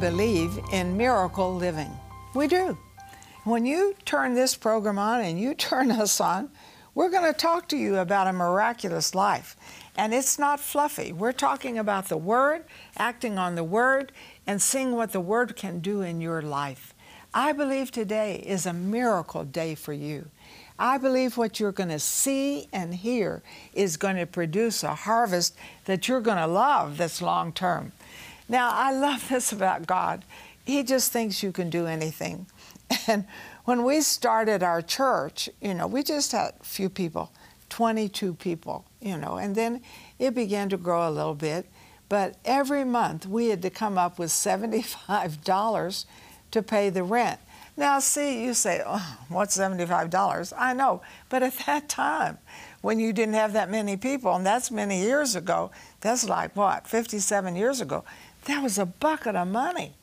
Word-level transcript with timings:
Believe 0.00 0.58
in 0.72 0.94
miracle 0.94 1.54
living. 1.54 1.90
We 2.34 2.48
do. 2.48 2.76
When 3.44 3.64
you 3.64 3.94
turn 4.04 4.34
this 4.34 4.54
program 4.54 4.98
on 4.98 5.22
and 5.22 5.40
you 5.40 5.54
turn 5.54 5.90
us 5.90 6.20
on, 6.20 6.50
we're 6.94 7.08
going 7.08 7.32
to 7.32 7.38
talk 7.38 7.66
to 7.68 7.78
you 7.78 7.96
about 7.96 8.26
a 8.26 8.32
miraculous 8.32 9.14
life. 9.14 9.56
And 9.96 10.12
it's 10.12 10.38
not 10.38 10.60
fluffy. 10.60 11.12
We're 11.12 11.32
talking 11.32 11.78
about 11.78 12.10
the 12.10 12.18
Word, 12.18 12.64
acting 12.98 13.38
on 13.38 13.54
the 13.54 13.64
Word, 13.64 14.12
and 14.46 14.60
seeing 14.60 14.92
what 14.92 15.12
the 15.12 15.20
Word 15.20 15.56
can 15.56 15.78
do 15.78 16.02
in 16.02 16.20
your 16.20 16.42
life. 16.42 16.94
I 17.32 17.52
believe 17.52 17.90
today 17.90 18.44
is 18.46 18.66
a 18.66 18.74
miracle 18.74 19.44
day 19.44 19.74
for 19.74 19.94
you. 19.94 20.28
I 20.78 20.98
believe 20.98 21.38
what 21.38 21.58
you're 21.58 21.72
going 21.72 21.88
to 21.88 21.98
see 21.98 22.68
and 22.70 22.94
hear 22.94 23.42
is 23.72 23.96
going 23.96 24.16
to 24.16 24.26
produce 24.26 24.82
a 24.82 24.94
harvest 24.94 25.56
that 25.86 26.06
you're 26.06 26.20
going 26.20 26.36
to 26.36 26.46
love 26.46 26.98
that's 26.98 27.22
long 27.22 27.52
term. 27.52 27.92
Now, 28.48 28.70
I 28.72 28.92
love 28.92 29.28
this 29.28 29.52
about 29.52 29.86
God. 29.86 30.24
He 30.64 30.82
just 30.82 31.12
thinks 31.12 31.42
you 31.42 31.52
can 31.52 31.70
do 31.70 31.86
anything. 31.86 32.46
And 33.08 33.24
when 33.64 33.82
we 33.82 34.00
started 34.00 34.62
our 34.62 34.80
church, 34.80 35.48
you 35.60 35.74
know, 35.74 35.88
we 35.88 36.04
just 36.04 36.30
had 36.30 36.54
a 36.60 36.64
few 36.64 36.88
people, 36.88 37.32
22 37.68 38.34
people, 38.34 38.84
you 39.00 39.16
know, 39.16 39.38
and 39.38 39.56
then 39.56 39.80
it 40.20 40.34
began 40.34 40.68
to 40.68 40.76
grow 40.76 41.08
a 41.08 41.10
little 41.10 41.34
bit. 41.34 41.66
But 42.08 42.36
every 42.44 42.84
month 42.84 43.26
we 43.26 43.48
had 43.48 43.62
to 43.62 43.70
come 43.70 43.98
up 43.98 44.20
with 44.20 44.30
$75 44.30 46.04
to 46.52 46.62
pay 46.62 46.90
the 46.90 47.02
rent. 47.02 47.40
Now, 47.76 47.98
see, 47.98 48.44
you 48.44 48.54
say, 48.54 48.82
oh, 48.86 49.18
what's 49.28 49.58
$75? 49.58 50.52
I 50.56 50.72
know, 50.72 51.02
but 51.28 51.42
at 51.42 51.54
that 51.66 51.88
time, 51.88 52.38
when 52.80 52.98
you 52.98 53.12
didn't 53.12 53.34
have 53.34 53.52
that 53.52 53.68
many 53.68 53.96
people, 53.96 54.34
and 54.34 54.46
that's 54.46 54.70
many 54.70 55.02
years 55.02 55.34
ago, 55.34 55.70
that's 56.00 56.26
like 56.26 56.56
what, 56.56 56.86
57 56.86 57.54
years 57.54 57.80
ago, 57.80 58.04
that 58.46 58.62
was 58.62 58.78
a 58.78 58.86
bucket 58.86 59.36
of 59.36 59.48
money. 59.48 59.94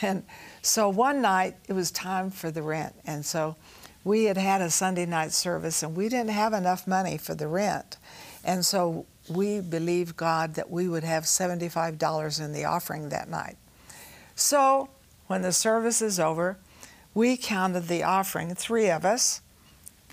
And 0.00 0.24
so 0.62 0.88
one 0.88 1.20
night 1.20 1.56
it 1.68 1.72
was 1.72 1.90
time 1.90 2.30
for 2.30 2.50
the 2.50 2.62
rent. 2.62 2.94
And 3.04 3.26
so 3.26 3.56
we 4.04 4.24
had 4.24 4.36
had 4.36 4.60
a 4.60 4.70
Sunday 4.70 5.06
night 5.06 5.32
service 5.32 5.82
and 5.82 5.96
we 5.96 6.08
didn't 6.08 6.30
have 6.30 6.52
enough 6.52 6.86
money 6.86 7.18
for 7.18 7.34
the 7.34 7.48
rent. 7.48 7.98
And 8.44 8.64
so 8.64 9.06
we 9.28 9.60
believed 9.60 10.16
God 10.16 10.54
that 10.54 10.70
we 10.70 10.88
would 10.88 11.04
have 11.04 11.24
$75 11.24 12.40
in 12.40 12.52
the 12.52 12.64
offering 12.64 13.08
that 13.10 13.28
night. 13.28 13.56
So 14.34 14.88
when 15.26 15.42
the 15.42 15.52
service 15.52 16.02
is 16.02 16.18
over, 16.18 16.58
we 17.14 17.36
counted 17.36 17.88
the 17.88 18.02
offering, 18.02 18.54
three 18.54 18.90
of 18.90 19.04
us. 19.04 19.40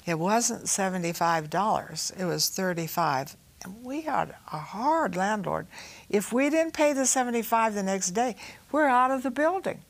It 0.06 0.18
wasn't 0.20 0.64
$75, 0.64 2.20
it 2.20 2.26
was 2.26 2.50
35 2.50 3.36
and 3.36 3.39
we 3.84 4.02
had 4.02 4.36
a 4.52 4.58
hard 4.58 5.16
landlord. 5.16 5.68
If 6.10 6.32
we 6.32 6.50
didn't 6.50 6.74
pay 6.74 6.94
the 6.94 7.06
75 7.06 7.74
the 7.74 7.84
next 7.84 8.12
day, 8.12 8.36
we're 8.72 8.88
out 8.88 9.12
of 9.12 9.24
the 9.24 9.32
building. 9.32 9.82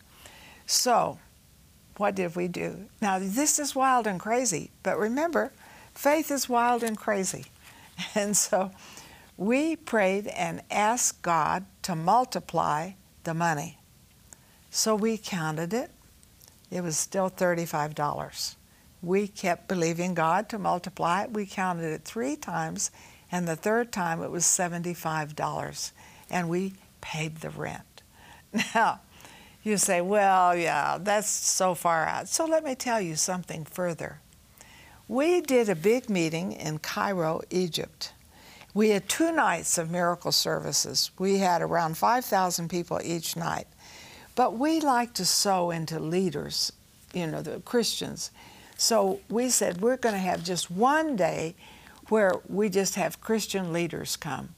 So, 0.65 1.19
what 1.97 2.15
did 2.15 2.35
we 2.35 2.47
do? 2.47 2.85
Now, 3.01 3.19
this 3.19 3.59
is 3.59 3.75
wild 3.75 4.07
and 4.07 4.19
crazy, 4.19 4.71
but 4.83 4.97
remember, 4.97 5.51
faith 5.93 6.31
is 6.31 6.47
wild 6.47 6.83
and 6.83 6.97
crazy. 6.97 7.45
And 8.15 8.37
so 8.37 8.71
we 9.35 9.75
prayed 9.75 10.27
and 10.27 10.61
asked 10.71 11.21
God 11.21 11.65
to 11.81 11.95
multiply 11.95 12.91
the 13.25 13.33
money. 13.33 13.77
So 14.69 14.95
we 14.95 15.17
counted 15.17 15.73
it. 15.73 15.91
It 16.71 16.81
was 16.81 16.97
still 16.97 17.29
$35. 17.29 18.55
We 19.01 19.27
kept 19.27 19.67
believing 19.67 20.13
God 20.13 20.49
to 20.49 20.59
multiply 20.59 21.23
it. 21.23 21.31
We 21.31 21.45
counted 21.45 21.91
it 21.91 22.03
three 22.03 22.35
times, 22.35 22.91
and 23.31 23.47
the 23.47 23.55
third 23.55 23.91
time 23.91 24.21
it 24.21 24.31
was 24.31 24.43
$75. 24.43 25.91
And 26.29 26.49
we 26.49 26.73
paid 27.01 27.37
the 27.37 27.49
rent. 27.49 27.83
Now, 28.73 29.01
you 29.61 29.77
say, 29.77 30.01
well, 30.01 30.55
yeah, 30.55 30.97
that's 30.99 31.29
so 31.29 31.75
far 31.75 32.05
out. 32.05 32.27
So 32.29 32.45
let 32.45 32.63
me 32.63 32.75
tell 32.75 32.99
you 32.99 33.15
something 33.15 33.65
further. 33.65 34.21
We 35.07 35.41
did 35.41 35.69
a 35.69 35.75
big 35.75 36.09
meeting 36.09 36.53
in 36.53 36.79
Cairo, 36.79 37.41
Egypt. 37.49 38.13
We 38.73 38.89
had 38.89 39.09
two 39.09 39.31
nights 39.31 39.77
of 39.77 39.91
miracle 39.91 40.31
services. 40.31 41.11
We 41.19 41.39
had 41.39 41.61
around 41.61 41.97
5,000 41.97 42.69
people 42.69 42.99
each 43.03 43.35
night. 43.35 43.67
But 44.35 44.57
we 44.57 44.79
like 44.79 45.13
to 45.15 45.25
sow 45.25 45.71
into 45.71 45.99
leaders, 45.99 46.71
you 47.13 47.27
know, 47.27 47.41
the 47.41 47.59
Christians. 47.59 48.31
So 48.77 49.19
we 49.29 49.49
said 49.49 49.81
we're 49.81 49.97
going 49.97 50.15
to 50.15 50.19
have 50.19 50.43
just 50.43 50.71
one 50.71 51.15
day 51.15 51.55
where 52.09 52.33
we 52.47 52.69
just 52.69 52.95
have 52.95 53.21
Christian 53.21 53.71
leaders 53.71 54.15
come. 54.15 54.55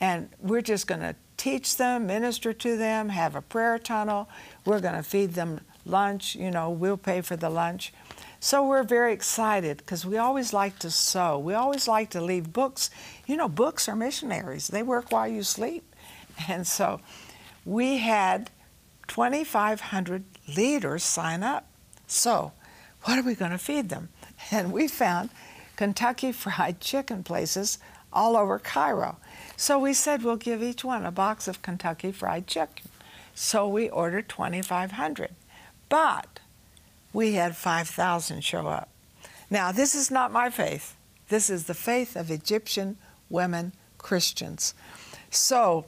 And 0.00 0.30
we're 0.38 0.62
just 0.62 0.86
going 0.86 1.00
to 1.00 1.14
teach 1.36 1.76
them, 1.76 2.06
minister 2.06 2.52
to 2.52 2.76
them, 2.76 3.10
have 3.10 3.34
a 3.34 3.42
prayer 3.42 3.78
tunnel. 3.78 4.28
We're 4.64 4.80
going 4.80 4.94
to 4.94 5.02
feed 5.02 5.34
them 5.34 5.60
lunch, 5.84 6.34
you 6.34 6.50
know, 6.50 6.70
we'll 6.70 6.96
pay 6.96 7.20
for 7.20 7.36
the 7.36 7.50
lunch. 7.50 7.92
So 8.38 8.66
we're 8.66 8.82
very 8.82 9.12
excited 9.12 9.78
because 9.78 10.06
we 10.06 10.16
always 10.16 10.52
like 10.52 10.78
to 10.80 10.90
sow. 10.90 11.38
We 11.38 11.54
always 11.54 11.86
like 11.86 12.10
to 12.10 12.20
leave 12.20 12.52
books. 12.52 12.90
You 13.26 13.36
know, 13.36 13.48
books 13.48 13.88
are 13.88 13.96
missionaries, 13.96 14.68
they 14.68 14.82
work 14.82 15.12
while 15.12 15.28
you 15.28 15.42
sleep. 15.42 15.84
And 16.48 16.66
so 16.66 17.02
we 17.66 17.98
had 17.98 18.50
2,500 19.08 20.24
leaders 20.56 21.02
sign 21.02 21.42
up. 21.42 21.66
So, 22.06 22.52
what 23.02 23.18
are 23.18 23.22
we 23.22 23.34
going 23.34 23.50
to 23.50 23.58
feed 23.58 23.90
them? 23.90 24.08
And 24.50 24.72
we 24.72 24.88
found 24.88 25.28
Kentucky 25.80 26.30
Fried 26.30 26.78
Chicken 26.78 27.22
places 27.22 27.78
all 28.12 28.36
over 28.36 28.58
Cairo. 28.58 29.16
So 29.56 29.78
we 29.78 29.94
said 29.94 30.22
we'll 30.22 30.36
give 30.36 30.62
each 30.62 30.84
one 30.84 31.06
a 31.06 31.10
box 31.10 31.48
of 31.48 31.62
Kentucky 31.62 32.12
Fried 32.12 32.46
Chicken. 32.46 32.90
So 33.34 33.66
we 33.66 33.88
ordered 33.88 34.28
2,500. 34.28 35.30
But 35.88 36.40
we 37.14 37.32
had 37.32 37.56
5,000 37.56 38.44
show 38.44 38.66
up. 38.66 38.90
Now, 39.48 39.72
this 39.72 39.94
is 39.94 40.10
not 40.10 40.30
my 40.30 40.50
faith. 40.50 40.96
This 41.30 41.48
is 41.48 41.64
the 41.64 41.72
faith 41.72 42.14
of 42.14 42.30
Egyptian 42.30 42.98
women 43.30 43.72
Christians. 43.96 44.74
So 45.30 45.86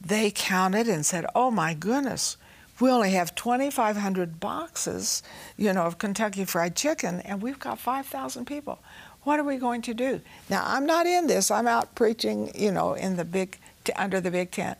they 0.00 0.30
counted 0.30 0.86
and 0.86 1.04
said, 1.04 1.26
oh 1.34 1.50
my 1.50 1.74
goodness, 1.74 2.36
we 2.78 2.90
only 2.90 3.10
have 3.10 3.34
2,500 3.34 4.40
boxes, 4.40 5.22
you 5.56 5.72
know, 5.72 5.82
of 5.82 5.98
Kentucky 5.98 6.44
Fried 6.44 6.74
Chicken, 6.74 7.20
and 7.20 7.42
we've 7.42 7.58
got 7.58 7.78
5,000 7.78 8.44
people. 8.44 8.80
What 9.24 9.38
are 9.38 9.44
we 9.44 9.56
going 9.56 9.82
to 9.82 9.94
do? 9.94 10.20
Now, 10.50 10.64
I'm 10.66 10.84
not 10.84 11.06
in 11.06 11.26
this. 11.26 11.50
I'm 11.50 11.68
out 11.68 11.94
preaching, 11.94 12.50
you 12.54 12.72
know, 12.72 12.94
in 12.94 13.16
the 13.16 13.24
big, 13.24 13.58
t- 13.84 13.92
under 13.92 14.20
the 14.20 14.30
big 14.30 14.50
tent. 14.50 14.78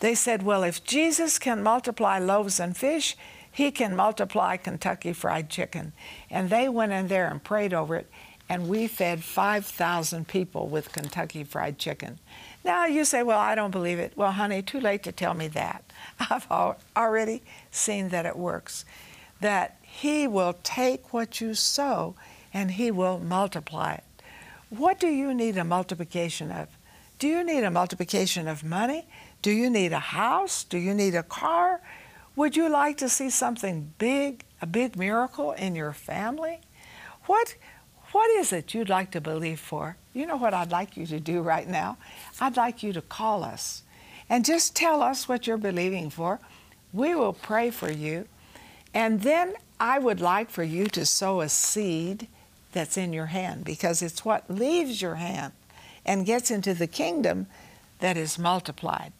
They 0.00 0.14
said, 0.14 0.42
well, 0.42 0.62
if 0.62 0.84
Jesus 0.84 1.38
can 1.38 1.62
multiply 1.62 2.18
loaves 2.18 2.58
and 2.58 2.76
fish, 2.76 3.16
he 3.50 3.70
can 3.70 3.96
multiply 3.96 4.56
Kentucky 4.56 5.12
Fried 5.12 5.48
Chicken. 5.48 5.92
And 6.30 6.50
they 6.50 6.68
went 6.68 6.92
in 6.92 7.08
there 7.08 7.28
and 7.28 7.42
prayed 7.42 7.74
over 7.74 7.96
it, 7.96 8.10
and 8.48 8.68
we 8.68 8.86
fed 8.86 9.24
5,000 9.24 10.26
people 10.28 10.68
with 10.68 10.92
Kentucky 10.92 11.44
Fried 11.44 11.78
Chicken. 11.78 12.18
Now 12.64 12.86
you 12.86 13.04
say, 13.04 13.22
well, 13.22 13.38
I 13.38 13.54
don't 13.54 13.70
believe 13.70 13.98
it. 13.98 14.12
Well, 14.16 14.32
honey, 14.32 14.62
too 14.62 14.80
late 14.80 15.02
to 15.04 15.12
tell 15.12 15.34
me 15.34 15.48
that. 15.48 15.84
I've 16.30 16.46
already 16.96 17.42
seen 17.70 18.08
that 18.10 18.26
it 18.26 18.36
works. 18.36 18.84
That 19.40 19.78
He 19.82 20.26
will 20.26 20.56
take 20.62 21.12
what 21.12 21.40
you 21.40 21.54
sow 21.54 22.14
and 22.52 22.72
He 22.72 22.90
will 22.90 23.18
multiply 23.18 23.94
it. 23.94 24.04
What 24.70 25.00
do 25.00 25.08
you 25.08 25.32
need 25.32 25.56
a 25.56 25.64
multiplication 25.64 26.50
of? 26.50 26.68
Do 27.18 27.26
you 27.26 27.42
need 27.42 27.64
a 27.64 27.70
multiplication 27.70 28.46
of 28.46 28.62
money? 28.62 29.06
Do 29.42 29.50
you 29.50 29.70
need 29.70 29.92
a 29.92 29.98
house? 29.98 30.64
Do 30.64 30.78
you 30.78 30.94
need 30.94 31.14
a 31.14 31.22
car? 31.22 31.80
Would 32.36 32.56
you 32.56 32.68
like 32.68 32.96
to 32.98 33.08
see 33.08 33.30
something 33.30 33.92
big, 33.98 34.44
a 34.62 34.66
big 34.66 34.96
miracle 34.96 35.52
in 35.52 35.74
your 35.74 35.92
family? 35.92 36.60
What, 37.26 37.56
what 38.12 38.30
is 38.38 38.52
it 38.52 38.74
you'd 38.74 38.88
like 38.88 39.10
to 39.12 39.20
believe 39.20 39.58
for? 39.58 39.96
You 40.14 40.26
know 40.26 40.36
what 40.36 40.54
I'd 40.54 40.70
like 40.70 40.96
you 40.96 41.06
to 41.06 41.18
do 41.18 41.40
right 41.40 41.68
now? 41.68 41.98
I'd 42.40 42.56
like 42.56 42.82
you 42.82 42.92
to 42.92 43.02
call 43.02 43.42
us 43.42 43.82
and 44.28 44.44
just 44.44 44.76
tell 44.76 45.02
us 45.02 45.28
what 45.28 45.46
you're 45.46 45.56
believing 45.56 46.10
for. 46.10 46.38
We 46.92 47.14
will 47.14 47.32
pray 47.32 47.70
for 47.70 47.90
you. 47.90 48.26
And 48.94 49.22
then 49.22 49.54
I 49.80 49.98
would 49.98 50.20
like 50.20 50.50
for 50.50 50.62
you 50.62 50.86
to 50.88 51.04
sow 51.04 51.40
a 51.40 51.48
seed 51.48 52.28
that's 52.72 52.96
in 52.96 53.12
your 53.12 53.26
hand 53.26 53.64
because 53.64 54.02
it's 54.02 54.24
what 54.24 54.50
leaves 54.50 55.00
your 55.00 55.16
hand 55.16 55.52
and 56.04 56.26
gets 56.26 56.50
into 56.50 56.74
the 56.74 56.86
kingdom 56.86 57.46
that 58.00 58.16
is 58.16 58.38
multiplied. 58.38 59.12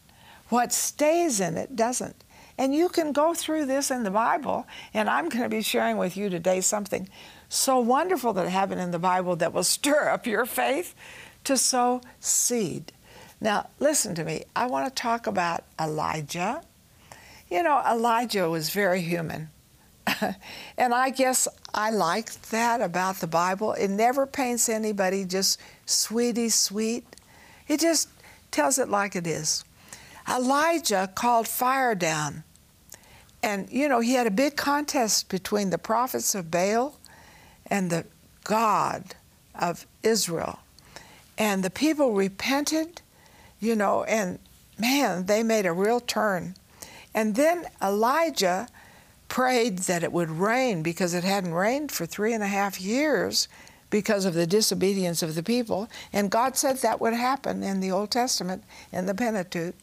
What 0.49 0.73
stays 0.73 1.41
in 1.41 1.57
it 1.57 1.77
doesn't. 1.77 2.25
And 2.57 2.75
you 2.75 2.89
can 2.89 3.13
go 3.13 3.35
through 3.35 3.67
this 3.67 3.91
in 3.91 4.03
the 4.03 4.11
Bible, 4.11 4.67
and 4.93 5.09
I'm 5.09 5.29
going 5.29 5.45
to 5.45 5.49
be 5.49 5.63
sharing 5.63 5.97
with 5.97 6.17
you 6.17 6.29
today 6.29 6.61
something 6.61 7.09
so 7.49 7.79
wonderful 7.79 8.33
that 8.33 8.49
happened 8.49 8.81
in 8.81 8.91
the 8.91 8.99
Bible 8.99 9.37
that 9.37 9.53
will 9.53 9.65
stir 9.65 10.09
up 10.09 10.27
your 10.27 10.45
faith 10.45 10.95
to 11.45 11.57
sow 11.57 12.01
seed. 12.19 12.93
Now, 13.41 13.69
listen 13.79 14.15
to 14.17 14.25
me. 14.25 14.45
I 14.57 14.67
want 14.67 14.89
to 14.95 15.03
talk 15.03 15.27
about 15.27 15.63
Elijah. 15.81 16.63
You 17.49 17.63
know, 17.63 17.83
Elijah 17.89 18.51
was 18.51 18.71
very 18.71 19.01
human. 19.03 19.51
and 20.79 20.95
I 20.95 21.11
guess 21.11 21.49
I 21.75 21.91
like 21.91 22.33
that 22.51 22.81
about 22.81 23.17
the 23.17 23.27
Bible. 23.27 23.73
It 23.73 23.89
never 23.89 24.27
paints 24.27 24.69
anybody 24.69 25.25
just 25.25 25.61
sweetie 25.87 26.49
sweet. 26.49 27.05
It 27.67 27.81
just 27.81 28.09
tells 28.51 28.79
it 28.79 28.89
like 28.89 29.15
it 29.17 29.27
is. 29.27 29.65
Elijah 30.29 31.11
called 31.15 31.49
fire 31.49 31.95
down. 31.95 32.45
And, 33.43 33.71
you 33.71 33.89
know, 33.89 34.01
he 34.01 34.15
had 34.15 34.27
a 34.27 34.33
big 34.33 34.57
contest 34.57 35.29
between 35.29 35.71
the 35.71 35.79
prophets 35.79 36.35
of 36.35 36.51
Baal 36.51 36.99
and 37.67 37.91
the 37.91 38.05
God 38.45 39.15
of 39.55 39.87
Israel. 40.03 40.59
And 41.37 41.63
the 41.63 41.71
people 41.71 42.15
repented, 42.15 43.01
you 43.61 43.77
know, 43.77 44.03
and 44.05 44.39
man, 44.79 45.27
they 45.27 45.43
made 45.43 45.67
a 45.67 45.73
real 45.73 46.01
turn. 46.01 46.55
And 47.15 47.37
then 47.37 47.67
Elijah 47.81 48.69
prayed 49.29 49.79
that 49.81 50.03
it 50.03 50.13
would 50.13 50.31
rain 50.31 50.83
because 50.83 51.15
it 51.15 51.25
hadn't 51.25 51.55
rained 51.55 51.93
for 51.93 52.07
three 52.07 52.33
and 52.33 52.43
a 52.43 52.49
half 52.49 52.81
years 52.81 53.49
because 53.91 54.25
of 54.25 54.35
the 54.35 54.47
disobedience 54.47 55.23
of 55.23 55.35
the 55.35 55.43
people. 55.43 55.89
And 56.13 56.31
God 56.31 56.57
said 56.57 56.79
that 56.79 57.01
would 57.01 57.15
happen 57.15 57.63
in 57.63 57.81
the 57.81 57.91
Old 57.91 58.11
Testament, 58.11 58.65
in 58.93 59.07
the 59.07 59.15
Pentateuch. 59.15 59.75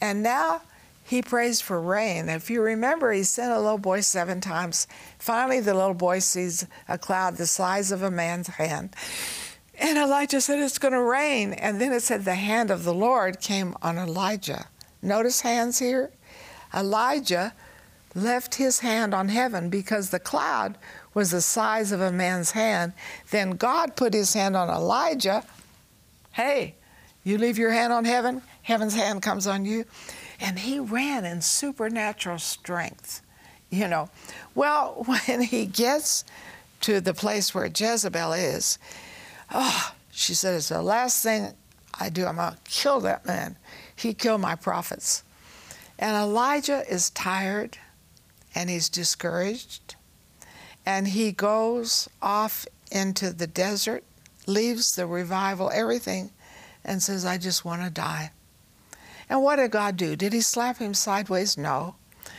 And 0.00 0.22
now 0.22 0.62
he 1.04 1.22
prays 1.22 1.60
for 1.60 1.80
rain. 1.80 2.28
If 2.28 2.50
you 2.50 2.62
remember, 2.62 3.12
he 3.12 3.22
sent 3.22 3.52
a 3.52 3.60
little 3.60 3.78
boy 3.78 4.00
seven 4.00 4.40
times. 4.40 4.86
Finally, 5.18 5.60
the 5.60 5.74
little 5.74 5.94
boy 5.94 6.20
sees 6.20 6.66
a 6.88 6.98
cloud 6.98 7.36
the 7.36 7.46
size 7.46 7.92
of 7.92 8.02
a 8.02 8.10
man's 8.10 8.48
hand. 8.48 8.94
And 9.78 9.98
Elijah 9.98 10.40
said, 10.40 10.58
It's 10.58 10.78
going 10.78 10.92
to 10.92 11.02
rain. 11.02 11.52
And 11.54 11.80
then 11.80 11.92
it 11.92 12.02
said, 12.02 12.24
The 12.24 12.34
hand 12.34 12.70
of 12.70 12.84
the 12.84 12.94
Lord 12.94 13.40
came 13.40 13.74
on 13.82 13.98
Elijah. 13.98 14.68
Notice 15.00 15.40
hands 15.40 15.78
here? 15.78 16.10
Elijah 16.74 17.52
left 18.14 18.56
his 18.56 18.80
hand 18.80 19.14
on 19.14 19.28
heaven 19.28 19.68
because 19.68 20.10
the 20.10 20.20
cloud 20.20 20.76
was 21.14 21.30
the 21.30 21.40
size 21.40 21.92
of 21.92 22.00
a 22.00 22.12
man's 22.12 22.52
hand. 22.52 22.92
Then 23.30 23.52
God 23.52 23.96
put 23.96 24.14
his 24.14 24.34
hand 24.34 24.56
on 24.56 24.68
Elijah. 24.68 25.44
Hey, 26.32 26.74
you 27.24 27.38
leave 27.38 27.58
your 27.58 27.70
hand 27.70 27.92
on 27.92 28.04
heaven, 28.04 28.42
heaven's 28.62 28.94
hand 28.94 29.22
comes 29.22 29.46
on 29.46 29.64
you. 29.64 29.84
And 30.40 30.58
he 30.58 30.80
ran 30.80 31.24
in 31.24 31.40
supernatural 31.40 32.38
strength, 32.38 33.22
you 33.70 33.86
know. 33.86 34.10
Well, 34.54 35.04
when 35.06 35.42
he 35.42 35.66
gets 35.66 36.24
to 36.82 37.00
the 37.00 37.14
place 37.14 37.54
where 37.54 37.66
Jezebel 37.66 38.32
is, 38.32 38.78
oh, 39.52 39.94
she 40.10 40.32
it's 40.32 40.68
the 40.68 40.82
last 40.82 41.22
thing 41.22 41.54
I 41.98 42.08
do. 42.08 42.26
I'm 42.26 42.36
going 42.36 42.52
to 42.52 42.58
kill 42.64 43.00
that 43.00 43.24
man. 43.24 43.56
He 43.94 44.14
killed 44.14 44.40
my 44.40 44.56
prophets. 44.56 45.22
And 45.98 46.16
Elijah 46.16 46.84
is 46.92 47.10
tired 47.10 47.78
and 48.54 48.70
he's 48.70 48.88
discouraged. 48.88 49.96
And 50.84 51.08
he 51.08 51.32
goes 51.32 52.08
off 52.20 52.66
into 52.90 53.32
the 53.32 53.46
desert, 53.46 54.04
leaves 54.46 54.94
the 54.94 55.06
revival, 55.06 55.70
everything, 55.72 56.30
and 56.84 57.02
says, 57.02 57.24
I 57.24 57.38
just 57.38 57.64
want 57.64 57.82
to 57.82 57.90
die. 57.90 58.32
And 59.28 59.42
what 59.42 59.56
did 59.56 59.70
God 59.70 59.96
do? 59.96 60.16
Did 60.16 60.32
he 60.32 60.40
slap 60.40 60.78
him 60.78 60.94
sideways? 60.94 61.56
No. 61.56 61.94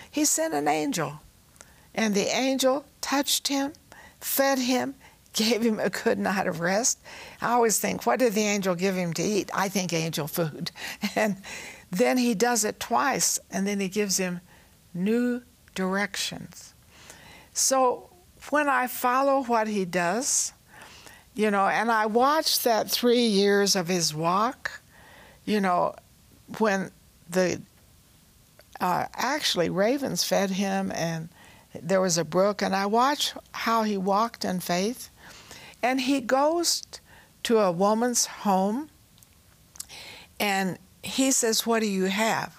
He 0.09 0.25
sent 0.25 0.53
an 0.53 0.67
angel. 0.67 1.21
And 1.95 2.13
the 2.13 2.27
angel 2.35 2.85
touched 3.01 3.47
him, 3.47 3.73
fed 4.19 4.59
him, 4.59 4.95
gave 5.33 5.63
him 5.63 5.79
a 5.79 5.89
good 5.89 6.19
night 6.19 6.45
of 6.45 6.59
rest. 6.59 6.99
I 7.41 7.53
always 7.53 7.79
think, 7.79 8.05
what 8.05 8.19
did 8.19 8.33
the 8.33 8.45
angel 8.45 8.75
give 8.75 8.95
him 8.95 9.13
to 9.13 9.23
eat? 9.23 9.49
I 9.53 9.69
think 9.69 9.91
angel 9.91 10.27
food. 10.27 10.71
And 11.15 11.37
then 11.89 12.17
he 12.17 12.33
does 12.33 12.63
it 12.65 12.79
twice, 12.79 13.39
and 13.51 13.67
then 13.67 13.79
he 13.79 13.87
gives 13.87 14.17
him 14.17 14.41
new 14.95 15.43
directions. 15.75 16.73
So 17.53 18.09
when 18.49 18.69
I 18.69 18.87
follow 18.87 19.43
what 19.43 19.67
he 19.67 19.85
does, 19.85 20.53
you 21.35 21.49
know, 21.49 21.67
and 21.67 21.91
I 21.91 22.05
watch 22.05 22.61
that 22.63 22.89
three 22.89 23.25
years 23.25 23.75
of 23.75 23.87
his 23.87 24.13
walk, 24.13 24.81
you 25.45 25.59
know, 25.59 25.95
when 26.59 26.91
the 27.29 27.61
uh, 28.79 29.05
actually 29.15 29.69
ravens 29.69 30.23
fed 30.23 30.51
him 30.51 30.91
and 30.93 31.29
there 31.81 32.01
was 32.01 32.17
a 32.17 32.25
brook, 32.25 32.61
and 32.61 32.75
I 32.75 32.85
watch 32.85 33.33
how 33.51 33.83
he 33.83 33.97
walked 33.97 34.45
in 34.45 34.59
faith. 34.59 35.09
And 35.81 36.01
he 36.01 36.21
goes 36.21 36.83
to 37.43 37.59
a 37.59 37.71
woman's 37.71 38.25
home 38.25 38.89
and 40.39 40.77
he 41.01 41.31
says, 41.31 41.65
What 41.65 41.81
do 41.81 41.87
you 41.87 42.05
have? 42.05 42.55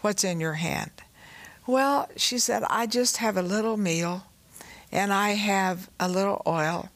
What's 0.00 0.24
in 0.24 0.40
your 0.40 0.54
hand? 0.54 0.90
Well, 1.66 2.08
she 2.16 2.38
said, 2.38 2.64
I 2.68 2.86
just 2.86 3.18
have 3.18 3.36
a 3.36 3.42
little 3.42 3.76
meal 3.76 4.26
and 4.90 5.12
I 5.12 5.30
have 5.30 5.88
a 5.98 6.08
little 6.08 6.42
oil 6.46 6.88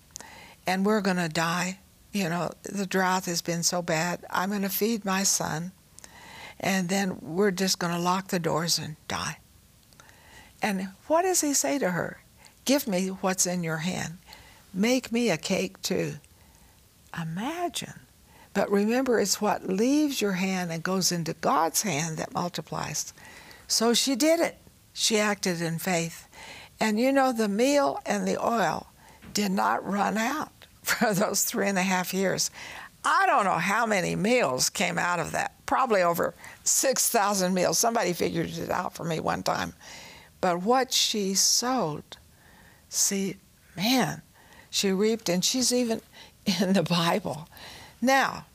and 0.67 0.85
we're 0.85 1.01
going 1.01 1.17
to 1.17 1.29
die. 1.29 1.79
You 2.13 2.29
know, 2.29 2.53
the 2.63 2.87
drought 2.87 3.27
has 3.27 3.43
been 3.43 3.63
so 3.63 3.83
bad. 3.83 4.25
I'm 4.31 4.51
going 4.51 4.63
to 4.63 4.69
feed 4.69 5.05
my 5.05 5.23
son 5.23 5.73
and 6.61 6.89
then 6.89 7.19
we're 7.21 7.51
just 7.51 7.79
going 7.79 7.93
to 7.93 7.99
lock 7.99 8.29
the 8.29 8.39
doors 8.39 8.79
and 8.79 8.97
die. 9.09 9.39
And 10.63 10.89
what 11.09 11.23
does 11.23 11.41
he 11.41 11.53
say 11.53 11.79
to 11.79 11.91
her? 11.91 12.23
Give 12.65 12.89
me 12.89 13.09
what's 13.09 13.47
in 13.47 13.63
your 13.63 13.79
hand. 13.79 14.19
Make 14.73 15.13
me 15.13 15.31
a 15.31 15.37
cake 15.37 15.83
too. 15.83 16.15
Imagine 17.21 18.01
but 18.55 18.71
remember, 18.71 19.19
it's 19.19 19.41
what 19.41 19.69
leaves 19.69 20.23
your 20.23 20.33
hand 20.33 20.71
and 20.71 20.83
goes 20.83 21.11
into 21.11 21.35
God's 21.35 21.83
hand 21.83 22.17
that 22.17 22.33
multiplies. 22.33 23.13
So 23.67 23.95
she 23.95 24.15
did 24.15 24.41
it. 24.41 24.57
She 24.93 25.19
acted 25.19 25.61
in 25.61 25.79
faith. 25.79 26.29
And 26.81 26.99
you 26.99 27.13
know, 27.13 27.33
the 27.33 27.49
meal 27.49 28.01
and 28.05 28.27
the 28.27 28.43
oil 28.45 28.89
did 29.33 29.51
not 29.51 29.87
run 29.87 30.17
out 30.17 30.67
for 30.83 31.15
those 31.15 31.45
three 31.45 31.69
and 31.69 31.79
a 31.79 31.83
half 31.83 32.15
years. 32.15 32.51
I 33.05 33.27
don't 33.27 33.45
know 33.45 33.59
how 33.59 33.85
many 33.85 34.17
meals 34.17 34.71
came 34.71 34.99
out 34.99 35.21
of 35.21 35.33
that. 35.33 35.55
Probably 35.67 36.03
over 36.03 36.35
6,000 36.65 37.53
meals. 37.53 37.79
Somebody 37.79 38.15
figured 38.15 38.51
it 38.57 38.71
out 38.71 38.95
for 38.95 39.05
me 39.05 39.21
one 39.21 39.43
time. 39.43 39.75
But 40.41 40.63
what 40.63 40.93
she 40.93 41.35
sowed, 41.35 42.17
see, 42.89 43.37
man, 43.77 44.23
she 44.71 44.91
reaped, 44.91 45.29
and 45.29 45.45
she's 45.45 45.73
even 45.73 46.01
in 46.61 46.73
the 46.73 46.83
Bible. 46.83 47.49
Now, 48.01 48.47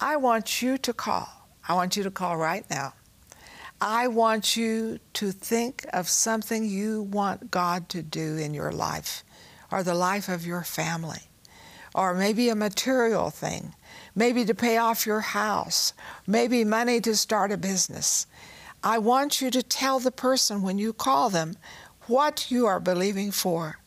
I 0.00 0.16
want 0.16 0.62
you 0.62 0.78
to 0.78 0.92
call. 0.92 1.28
I 1.68 1.74
want 1.74 1.96
you 1.96 2.02
to 2.04 2.10
call 2.10 2.36
right 2.36 2.64
now. 2.70 2.94
I 3.80 4.08
want 4.08 4.56
you 4.56 5.00
to 5.14 5.32
think 5.32 5.86
of 5.92 6.08
something 6.08 6.66
you 6.66 7.02
want 7.02 7.50
God 7.50 7.88
to 7.90 8.02
do 8.02 8.36
in 8.36 8.52
your 8.52 8.72
life 8.72 9.24
or 9.72 9.82
the 9.82 9.94
life 9.94 10.28
of 10.28 10.44
your 10.44 10.62
family, 10.62 11.30
or 11.94 12.12
maybe 12.12 12.48
a 12.48 12.54
material 12.54 13.30
thing, 13.30 13.74
maybe 14.14 14.44
to 14.44 14.54
pay 14.54 14.76
off 14.76 15.06
your 15.06 15.20
house, 15.20 15.94
maybe 16.26 16.64
money 16.64 17.00
to 17.00 17.16
start 17.16 17.52
a 17.52 17.56
business. 17.56 18.26
I 18.82 18.98
want 18.98 19.40
you 19.40 19.50
to 19.50 19.62
tell 19.62 19.98
the 19.98 20.10
person 20.10 20.62
when 20.62 20.78
you 20.78 20.92
call 20.92 21.30
them 21.30 21.56
what 22.06 22.50
you 22.50 22.66
are 22.66 22.80
believing 22.80 23.30
for. 23.30 23.78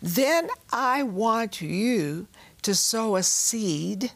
Then 0.00 0.48
I 0.72 1.02
want 1.02 1.60
you 1.60 2.28
to 2.62 2.74
sow 2.74 3.16
a 3.16 3.22
seed 3.22 4.12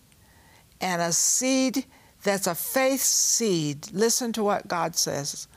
and 0.81 1.03
a 1.03 1.13
seed 1.13 1.85
that's 2.23 2.47
a 2.47 2.55
faith 2.55 3.01
seed. 3.01 3.93
Listen 3.93 4.33
to 4.35 4.43
what 4.43 4.69
God 4.69 4.97
says. 4.97 5.49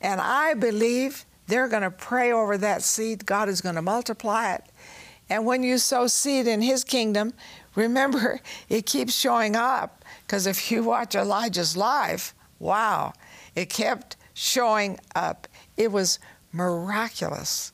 And 0.00 0.20
I 0.20 0.54
believe 0.54 1.26
they're 1.46 1.68
going 1.68 1.82
to 1.82 1.90
pray 1.90 2.32
over 2.32 2.56
that 2.58 2.82
seed. 2.82 3.26
God 3.26 3.48
is 3.48 3.60
going 3.60 3.74
to 3.74 3.82
multiply 3.82 4.54
it. 4.54 4.64
And 5.28 5.46
when 5.46 5.62
you 5.62 5.78
sow 5.78 6.06
seed 6.06 6.46
in 6.46 6.62
His 6.62 6.84
kingdom, 6.84 7.34
remember, 7.74 8.40
it 8.68 8.86
keeps 8.86 9.14
showing 9.14 9.56
up. 9.56 10.04
Because 10.22 10.46
if 10.46 10.70
you 10.70 10.82
watch 10.84 11.14
Elijah's 11.14 11.76
life, 11.76 12.34
wow, 12.58 13.12
it 13.54 13.68
kept 13.68 14.16
showing 14.32 14.98
up. 15.14 15.48
It 15.76 15.92
was 15.92 16.18
miraculous. 16.52 17.72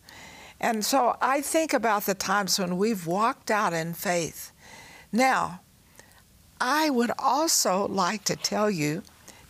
And 0.60 0.84
so 0.84 1.16
I 1.20 1.42
think 1.42 1.72
about 1.72 2.06
the 2.06 2.14
times 2.14 2.58
when 2.58 2.76
we've 2.76 3.06
walked 3.06 3.50
out 3.50 3.72
in 3.72 3.94
faith. 3.94 4.52
Now, 5.12 5.60
I 6.60 6.90
would 6.90 7.10
also 7.18 7.86
like 7.86 8.24
to 8.24 8.36
tell 8.36 8.70
you 8.70 9.02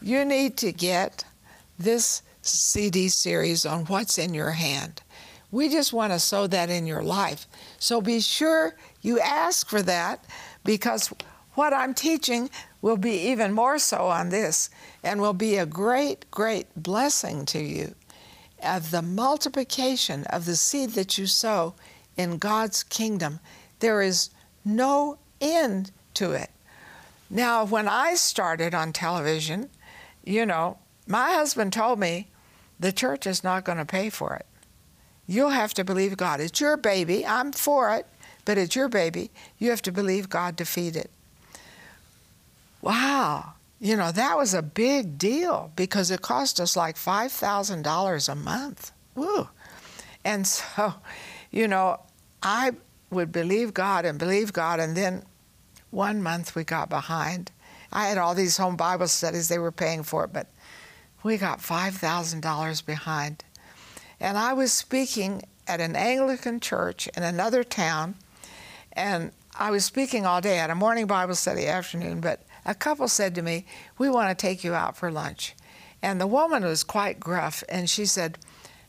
you 0.02 0.24
need 0.24 0.56
to 0.58 0.72
get 0.72 1.24
this 1.78 2.22
CD 2.42 3.08
series 3.08 3.66
on 3.66 3.84
what's 3.86 4.18
in 4.18 4.34
your 4.34 4.52
hand. 4.52 5.02
We 5.50 5.68
just 5.68 5.92
want 5.92 6.12
to 6.12 6.18
sow 6.18 6.46
that 6.48 6.70
in 6.70 6.86
your 6.86 7.02
life. 7.02 7.46
So 7.78 8.00
be 8.00 8.20
sure 8.20 8.74
you 9.02 9.20
ask 9.20 9.68
for 9.68 9.82
that 9.82 10.24
because 10.64 11.12
what 11.54 11.72
I'm 11.72 11.94
teaching 11.94 12.50
will 12.82 12.96
be 12.96 13.30
even 13.30 13.52
more 13.52 13.78
so 13.78 14.06
on 14.06 14.28
this 14.28 14.70
and 15.02 15.20
will 15.20 15.32
be 15.32 15.56
a 15.56 15.66
great, 15.66 16.30
great 16.30 16.66
blessing 16.76 17.46
to 17.46 17.60
you 17.60 17.94
of 18.62 18.90
the 18.90 19.02
multiplication 19.02 20.24
of 20.24 20.44
the 20.44 20.56
seed 20.56 20.90
that 20.90 21.16
you 21.16 21.26
sow 21.26 21.74
in 22.16 22.38
God's 22.38 22.82
kingdom. 22.82 23.40
There 23.80 24.02
is 24.02 24.30
no 24.64 25.18
end 25.40 25.92
to 26.14 26.32
it. 26.32 26.50
Now, 27.28 27.64
when 27.64 27.88
I 27.88 28.14
started 28.14 28.74
on 28.74 28.92
television, 28.92 29.68
you 30.24 30.46
know, 30.46 30.78
my 31.06 31.32
husband 31.32 31.72
told 31.72 31.98
me 31.98 32.28
the 32.78 32.92
church 32.92 33.26
is 33.26 33.42
not 33.42 33.64
going 33.64 33.78
to 33.78 33.84
pay 33.84 34.10
for 34.10 34.34
it. 34.34 34.46
You'll 35.26 35.50
have 35.50 35.74
to 35.74 35.84
believe 35.84 36.16
God. 36.16 36.40
It's 36.40 36.60
your 36.60 36.76
baby. 36.76 37.26
I'm 37.26 37.52
for 37.52 37.94
it, 37.94 38.06
but 38.44 38.58
it's 38.58 38.76
your 38.76 38.88
baby. 38.88 39.30
You 39.58 39.70
have 39.70 39.82
to 39.82 39.92
believe 39.92 40.28
God 40.28 40.56
to 40.58 40.64
feed 40.64 40.94
it. 40.94 41.10
Wow. 42.80 43.54
you 43.80 43.96
know, 43.96 44.10
that 44.12 44.36
was 44.36 44.54
a 44.54 44.62
big 44.62 45.18
deal 45.18 45.70
because 45.76 46.10
it 46.10 46.22
cost 46.22 46.60
us 46.60 46.76
like 46.76 46.96
$5,000 46.96 48.28
a 48.28 48.34
month. 48.34 48.92
Woo. 49.14 49.48
And 50.24 50.46
so, 50.46 50.94
you 51.50 51.68
know, 51.68 52.00
I 52.42 52.72
would 53.10 53.32
believe 53.32 53.74
God 53.74 54.04
and 54.04 54.18
believe 54.18 54.52
God, 54.52 54.80
and 54.80 54.96
then 54.96 55.24
one 55.90 56.22
month 56.22 56.54
we 56.54 56.64
got 56.64 56.88
behind. 56.88 57.50
I 57.92 58.08
had 58.08 58.18
all 58.18 58.34
these 58.34 58.56
home 58.56 58.76
Bible 58.76 59.08
studies, 59.08 59.48
they 59.48 59.58
were 59.58 59.72
paying 59.72 60.02
for 60.02 60.24
it, 60.24 60.32
but 60.32 60.48
we 61.22 61.36
got 61.36 61.60
$5,000 61.60 62.86
behind. 62.86 63.44
And 64.20 64.38
I 64.38 64.52
was 64.52 64.72
speaking 64.72 65.42
at 65.66 65.80
an 65.80 65.96
Anglican 65.96 66.60
church 66.60 67.08
in 67.16 67.22
another 67.22 67.64
town, 67.64 68.14
and 68.92 69.32
I 69.58 69.70
was 69.70 69.84
speaking 69.84 70.26
all 70.26 70.40
day 70.40 70.58
at 70.58 70.70
a 70.70 70.74
morning 70.74 71.06
Bible 71.06 71.34
study 71.34 71.66
afternoon, 71.66 72.20
but 72.20 72.42
a 72.64 72.74
couple 72.74 73.08
said 73.08 73.34
to 73.34 73.42
me, 73.42 73.66
We 73.98 74.08
want 74.08 74.28
to 74.28 74.46
take 74.46 74.64
you 74.64 74.74
out 74.74 74.96
for 74.96 75.10
lunch. 75.10 75.54
And 76.02 76.20
the 76.20 76.26
woman 76.26 76.62
was 76.64 76.84
quite 76.84 77.18
gruff, 77.18 77.64
and 77.68 77.88
she 77.88 78.06
said, 78.06 78.38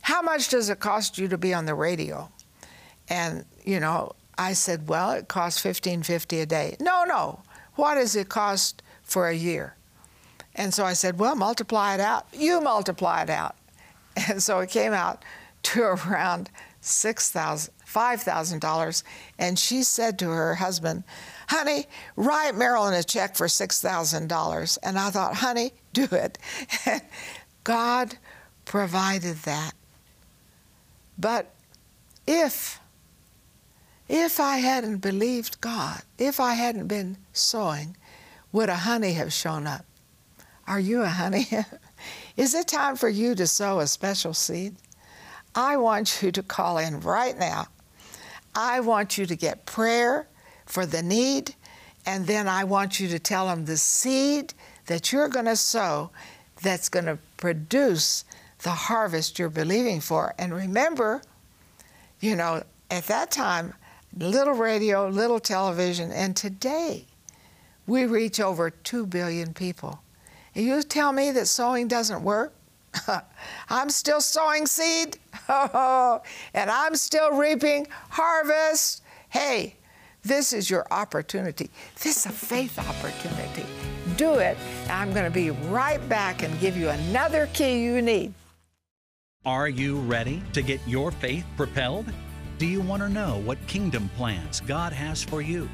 How 0.01 0.21
much 0.21 0.49
does 0.49 0.69
it 0.69 0.79
cost 0.79 1.17
you 1.17 1.27
to 1.29 1.37
be 1.37 1.53
on 1.53 1.65
the 1.65 1.75
radio? 1.75 2.29
And, 3.09 3.45
you 3.63 3.79
know, 3.79 4.13
I 4.37 4.53
said, 4.53 4.87
Well, 4.87 5.11
it 5.11 5.27
costs 5.27 5.59
fifteen 5.61 6.03
fifty 6.03 6.39
a 6.39 6.45
day. 6.45 6.77
No, 6.79 7.03
no. 7.03 7.41
What 7.75 7.95
does 7.95 8.15
it 8.15 8.29
cost 8.29 8.81
for 9.03 9.27
a 9.27 9.35
year? 9.35 9.75
And 10.55 10.73
so 10.73 10.83
I 10.85 10.93
said, 10.93 11.19
Well, 11.19 11.35
multiply 11.35 11.93
it 11.93 11.99
out. 11.99 12.27
You 12.33 12.61
multiply 12.61 13.23
it 13.23 13.29
out. 13.29 13.55
And 14.29 14.41
so 14.41 14.59
it 14.61 14.71
came 14.71 14.93
out 14.93 15.23
to 15.63 15.83
around 16.07 16.49
six 16.81 17.29
thousand 17.29 17.73
$5,000. 17.87 19.03
And 19.39 19.57
she 19.57 19.83
said 19.83 20.19
to 20.19 20.29
her 20.29 20.55
husband, 20.55 21.03
Honey, 21.49 21.85
write 22.15 22.55
Marilyn 22.55 22.93
a 22.93 23.03
check 23.03 23.35
for 23.35 23.47
$6,000. 23.47 24.77
And 24.83 24.99
I 24.99 25.09
thought, 25.09 25.35
Honey, 25.35 25.71
do 25.93 26.07
it. 26.11 26.37
And 26.85 27.01
God 27.63 28.17
provided 28.65 29.37
that. 29.37 29.73
But 31.17 31.53
if, 32.27 32.79
if 34.09 34.39
I 34.39 34.57
hadn't 34.57 34.97
believed 34.97 35.61
God, 35.61 36.01
if 36.17 36.39
I 36.39 36.53
hadn't 36.53 36.87
been 36.87 37.17
sowing, 37.33 37.95
would 38.51 38.69
a 38.69 38.75
honey 38.75 39.13
have 39.13 39.33
shown 39.33 39.67
up? 39.67 39.85
Are 40.67 40.79
you 40.79 41.01
a 41.01 41.09
honey? 41.09 41.47
Is 42.37 42.53
it 42.53 42.67
time 42.67 42.95
for 42.95 43.09
you 43.09 43.35
to 43.35 43.47
sow 43.47 43.79
a 43.79 43.87
special 43.87 44.33
seed? 44.33 44.75
I 45.55 45.77
want 45.77 46.21
you 46.21 46.31
to 46.31 46.43
call 46.43 46.77
in 46.77 46.99
right 46.99 47.37
now 47.37 47.67
I 48.57 48.79
want 48.79 49.19
you 49.19 49.27
to 49.27 49.35
get 49.35 49.67
prayer 49.67 50.27
for 50.65 50.87
the 50.87 51.03
need, 51.03 51.53
and 52.07 52.25
then 52.25 52.47
I 52.47 52.63
want 52.63 52.99
you 52.99 53.07
to 53.09 53.19
tell 53.19 53.47
them 53.47 53.65
the 53.65 53.77
seed 53.77 54.55
that 54.87 55.11
you're 55.11 55.29
going 55.29 55.45
to 55.45 55.55
sow 55.55 56.09
that's 56.63 56.89
going 56.89 57.05
to 57.05 57.19
produce 57.37 58.25
the 58.63 58.71
harvest 58.71 59.37
you're 59.37 59.49
believing 59.49 60.01
for. 60.01 60.33
And 60.39 60.55
remember, 60.55 61.21
you 62.19 62.35
know, 62.35 62.63
at 62.89 63.05
that 63.05 63.29
time, 63.29 63.75
little 64.19 64.53
radio, 64.53 65.07
little 65.09 65.39
television, 65.39 66.11
and 66.11 66.35
today 66.35 67.05
we 67.85 68.05
reach 68.05 68.39
over 68.39 68.69
2 68.69 69.05
billion 69.05 69.53
people. 69.53 69.99
You 70.53 70.81
tell 70.81 71.13
me 71.13 71.31
that 71.31 71.47
sowing 71.47 71.87
doesn't 71.87 72.23
work? 72.23 72.53
I'm 73.69 73.89
still 73.89 74.21
sowing 74.21 74.65
seed, 74.65 75.17
and 75.47 76.21
I'm 76.55 76.95
still 76.95 77.31
reaping 77.31 77.87
harvest. 78.09 79.03
Hey, 79.29 79.75
this 80.23 80.51
is 80.51 80.69
your 80.69 80.85
opportunity. 80.91 81.69
This 82.01 82.17
is 82.17 82.25
a 82.25 82.31
faith 82.31 82.79
opportunity. 82.79 83.65
Do 84.15 84.35
it. 84.35 84.57
I'm 84.89 85.13
going 85.13 85.25
to 85.25 85.31
be 85.31 85.51
right 85.51 86.07
back 86.09 86.43
and 86.43 86.59
give 86.59 86.75
you 86.75 86.89
another 86.89 87.47
key 87.53 87.83
you 87.83 88.01
need. 88.01 88.33
Are 89.45 89.69
you 89.69 89.99
ready 89.99 90.41
to 90.53 90.61
get 90.61 90.81
your 90.87 91.11
faith 91.11 91.45
propelled? 91.55 92.11
Do 92.57 92.65
you 92.65 92.81
want 92.81 93.03
to 93.03 93.09
know 93.09 93.39
what 93.45 93.59
kingdom 93.67 94.09
plans 94.17 94.61
God 94.61 94.91
has 94.91 95.23
for 95.23 95.43
you? 95.43 95.69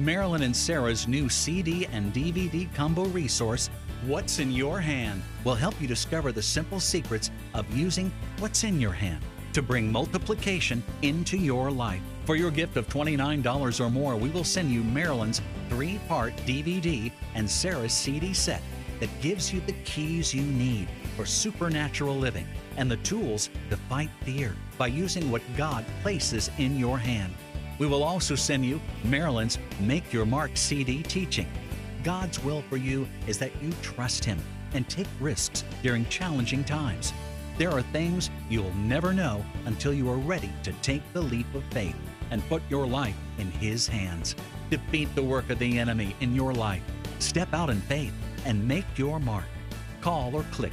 Marilyn 0.00 0.42
and 0.42 0.56
Sarah's 0.56 1.06
new 1.06 1.28
CD 1.28 1.86
and 1.86 2.12
DVD 2.12 2.72
combo 2.74 3.04
resource 3.04 3.70
What's 4.04 4.40
in 4.40 4.50
Your 4.50 4.80
Hand 4.80 5.22
will 5.44 5.54
help 5.54 5.80
you 5.80 5.86
discover 5.86 6.32
the 6.32 6.42
simple 6.42 6.80
secrets 6.80 7.30
of 7.54 7.72
using 7.72 8.12
what's 8.40 8.64
in 8.64 8.80
your 8.80 8.90
hand 8.90 9.24
to 9.52 9.62
bring 9.62 9.92
multiplication 9.92 10.82
into 11.02 11.36
your 11.36 11.70
life. 11.70 12.02
For 12.24 12.34
your 12.34 12.50
gift 12.50 12.76
of 12.76 12.88
$29 12.88 13.80
or 13.80 13.88
more, 13.88 14.16
we 14.16 14.30
will 14.30 14.42
send 14.42 14.72
you 14.72 14.82
Marilyn's 14.82 15.40
three 15.68 16.00
part 16.08 16.34
DVD 16.38 17.12
and 17.36 17.48
Sarah's 17.48 17.92
CD 17.92 18.34
set 18.34 18.60
that 18.98 19.20
gives 19.20 19.52
you 19.52 19.60
the 19.60 19.76
keys 19.84 20.34
you 20.34 20.42
need 20.42 20.88
for 21.16 21.24
supernatural 21.24 22.16
living 22.16 22.48
and 22.76 22.90
the 22.90 22.96
tools 22.98 23.50
to 23.70 23.76
fight 23.76 24.10
fear 24.22 24.54
by 24.78 24.88
using 24.88 25.30
what 25.30 25.42
God 25.56 25.84
places 26.02 26.50
in 26.58 26.78
your 26.78 26.98
hand. 26.98 27.34
We 27.78 27.86
will 27.86 28.02
also 28.02 28.34
send 28.34 28.64
you 28.64 28.80
Marilyn's 29.04 29.58
Make 29.80 30.12
Your 30.12 30.26
Mark 30.26 30.56
CD 30.56 31.02
teaching 31.02 31.48
God's 32.04 32.44
will 32.44 32.62
for 32.68 32.76
you 32.76 33.08
is 33.26 33.38
that 33.38 33.50
you 33.62 33.72
trust 33.80 34.24
Him 34.24 34.38
and 34.74 34.86
take 34.88 35.06
risks 35.20 35.64
during 35.82 36.06
challenging 36.06 36.62
times. 36.62 37.14
There 37.56 37.70
are 37.70 37.82
things 37.82 38.30
you'll 38.50 38.74
never 38.74 39.14
know 39.14 39.44
until 39.64 39.94
you 39.94 40.10
are 40.10 40.16
ready 40.16 40.52
to 40.64 40.72
take 40.74 41.02
the 41.14 41.22
leap 41.22 41.52
of 41.54 41.64
faith 41.72 41.96
and 42.30 42.46
put 42.48 42.62
your 42.68 42.86
life 42.86 43.16
in 43.38 43.50
His 43.52 43.88
hands. 43.88 44.36
Defeat 44.68 45.14
the 45.14 45.22
work 45.22 45.48
of 45.48 45.58
the 45.58 45.78
enemy 45.78 46.14
in 46.20 46.34
your 46.34 46.52
life. 46.52 46.82
Step 47.20 47.54
out 47.54 47.70
in 47.70 47.80
faith 47.82 48.12
and 48.44 48.68
make 48.68 48.98
your 48.98 49.18
mark. 49.18 49.46
Call 50.02 50.36
or 50.36 50.42
click 50.52 50.72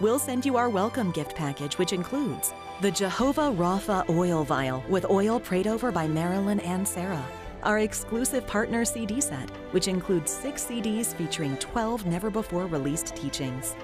we'll 0.00 0.18
send 0.18 0.44
you 0.44 0.56
our 0.56 0.68
welcome 0.68 1.10
gift 1.10 1.34
package, 1.34 1.78
which 1.78 1.92
includes 1.92 2.52
the 2.80 2.90
Jehovah 2.90 3.52
Rapha 3.52 4.08
oil 4.08 4.44
vial 4.44 4.84
with 4.88 5.08
oil 5.10 5.38
prayed 5.40 5.66
over 5.66 5.92
by 5.92 6.08
Marilyn 6.08 6.60
and 6.60 6.86
Sarah 6.86 7.24
our 7.64 7.78
exclusive 7.78 8.46
partner 8.46 8.84
CD 8.84 9.20
set, 9.20 9.50
which 9.72 9.88
includes 9.88 10.30
six 10.30 10.64
CDs 10.64 11.14
featuring 11.14 11.56
12 11.56 12.06
never 12.06 12.30
before 12.30 12.66
released 12.66 13.16
teachings. 13.16 13.74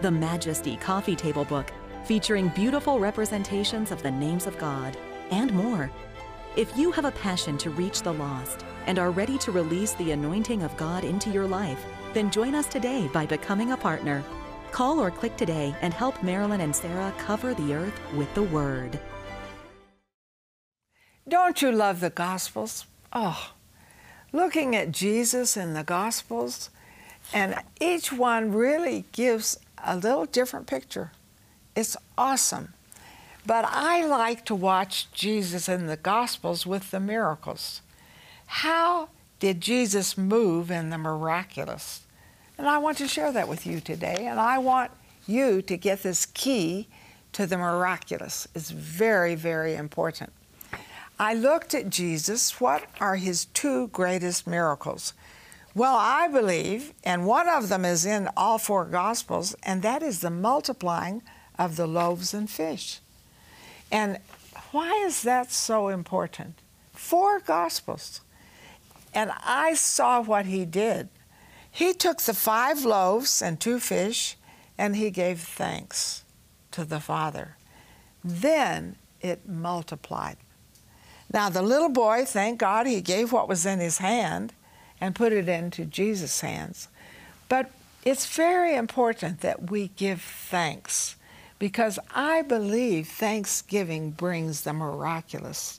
The 0.00 0.10
Majesty 0.10 0.76
Coffee 0.76 1.14
Table 1.14 1.44
Book, 1.44 1.70
featuring 2.04 2.48
beautiful 2.48 2.98
representations 2.98 3.92
of 3.92 4.02
the 4.02 4.10
names 4.10 4.46
of 4.46 4.58
God, 4.58 4.96
and 5.30 5.52
more. 5.52 5.90
If 6.56 6.74
you 6.76 6.90
have 6.92 7.04
a 7.04 7.12
passion 7.12 7.58
to 7.58 7.70
reach 7.70 8.02
the 8.02 8.14
lost 8.14 8.64
and 8.86 8.98
are 8.98 9.10
ready 9.10 9.36
to 9.38 9.52
release 9.52 9.92
the 9.94 10.12
anointing 10.12 10.62
of 10.62 10.76
God 10.78 11.04
into 11.04 11.30
your 11.30 11.46
life, 11.46 11.84
then 12.14 12.30
join 12.30 12.54
us 12.54 12.66
today 12.66 13.08
by 13.12 13.26
becoming 13.26 13.72
a 13.72 13.76
partner. 13.76 14.24
Call 14.72 15.00
or 15.00 15.10
click 15.10 15.36
today 15.36 15.74
and 15.82 15.92
help 15.92 16.22
Marilyn 16.22 16.60
and 16.60 16.74
Sarah 16.74 17.12
cover 17.18 17.54
the 17.54 17.74
earth 17.74 17.98
with 18.14 18.32
the 18.34 18.42
Word. 18.42 18.98
Don't 21.28 21.60
you 21.60 21.70
love 21.72 22.00
the 22.00 22.10
Gospels? 22.10 22.86
Oh, 23.12 23.52
looking 24.32 24.74
at 24.74 24.92
Jesus 24.92 25.56
in 25.56 25.74
the 25.74 25.84
Gospels, 25.84 26.70
and 27.32 27.56
each 27.80 28.12
one 28.12 28.52
really 28.52 29.04
gives 29.12 29.58
a 29.84 29.96
little 29.96 30.26
different 30.26 30.66
picture. 30.66 31.12
It's 31.76 31.96
awesome. 32.16 32.72
But 33.46 33.64
I 33.68 34.04
like 34.04 34.44
to 34.46 34.54
watch 34.54 35.10
Jesus 35.12 35.68
in 35.68 35.86
the 35.86 35.96
Gospels 35.96 36.66
with 36.66 36.90
the 36.90 37.00
miracles. 37.00 37.80
How 38.46 39.08
did 39.38 39.60
Jesus 39.60 40.18
move 40.18 40.70
in 40.70 40.90
the 40.90 40.98
miraculous? 40.98 42.02
And 42.58 42.66
I 42.66 42.78
want 42.78 42.98
to 42.98 43.08
share 43.08 43.32
that 43.32 43.48
with 43.48 43.66
you 43.66 43.80
today. 43.80 44.26
And 44.26 44.40
I 44.40 44.58
want 44.58 44.90
you 45.26 45.62
to 45.62 45.76
get 45.76 46.02
this 46.02 46.26
key 46.26 46.88
to 47.32 47.46
the 47.46 47.56
miraculous. 47.56 48.48
It's 48.54 48.70
very, 48.70 49.36
very 49.36 49.74
important. 49.74 50.32
I 51.20 51.34
looked 51.34 51.74
at 51.74 51.88
Jesus. 51.88 52.60
What 52.60 52.84
are 53.00 53.16
his 53.16 53.44
two 53.46 53.88
greatest 53.88 54.46
miracles? 54.46 55.14
Well, 55.74 55.96
I 55.96 56.28
believe, 56.28 56.92
and 57.04 57.26
one 57.26 57.48
of 57.48 57.68
them 57.68 57.84
is 57.84 58.04
in 58.04 58.28
all 58.36 58.58
four 58.58 58.84
Gospels, 58.84 59.54
and 59.62 59.82
that 59.82 60.02
is 60.02 60.20
the 60.20 60.30
multiplying 60.30 61.22
of 61.58 61.76
the 61.76 61.86
loaves 61.86 62.34
and 62.34 62.50
fish. 62.50 63.00
And 63.92 64.18
why 64.72 65.04
is 65.06 65.22
that 65.22 65.52
so 65.52 65.88
important? 65.88 66.58
Four 66.92 67.38
Gospels. 67.40 68.22
And 69.14 69.30
I 69.44 69.74
saw 69.74 70.20
what 70.20 70.46
he 70.46 70.64
did. 70.64 71.08
He 71.78 71.92
took 71.92 72.20
the 72.20 72.34
five 72.34 72.84
loaves 72.84 73.40
and 73.40 73.60
two 73.60 73.78
fish, 73.78 74.36
and 74.76 74.96
he 74.96 75.12
gave 75.12 75.38
thanks 75.38 76.24
to 76.72 76.84
the 76.84 76.98
Father. 76.98 77.56
Then 78.24 78.96
it 79.20 79.48
multiplied. 79.48 80.38
Now, 81.32 81.48
the 81.48 81.62
little 81.62 81.88
boy, 81.88 82.24
thank 82.24 82.58
God, 82.58 82.88
he 82.88 83.00
gave 83.00 83.30
what 83.30 83.48
was 83.48 83.64
in 83.64 83.78
his 83.78 83.98
hand 83.98 84.54
and 85.00 85.14
put 85.14 85.32
it 85.32 85.48
into 85.48 85.84
Jesus' 85.84 86.40
hands. 86.40 86.88
But 87.48 87.70
it's 88.04 88.26
very 88.26 88.74
important 88.74 89.42
that 89.42 89.70
we 89.70 89.92
give 89.94 90.20
thanks 90.20 91.14
because 91.60 92.00
I 92.12 92.42
believe 92.42 93.06
thanksgiving 93.06 94.10
brings 94.10 94.62
the 94.62 94.72
miraculous. 94.72 95.78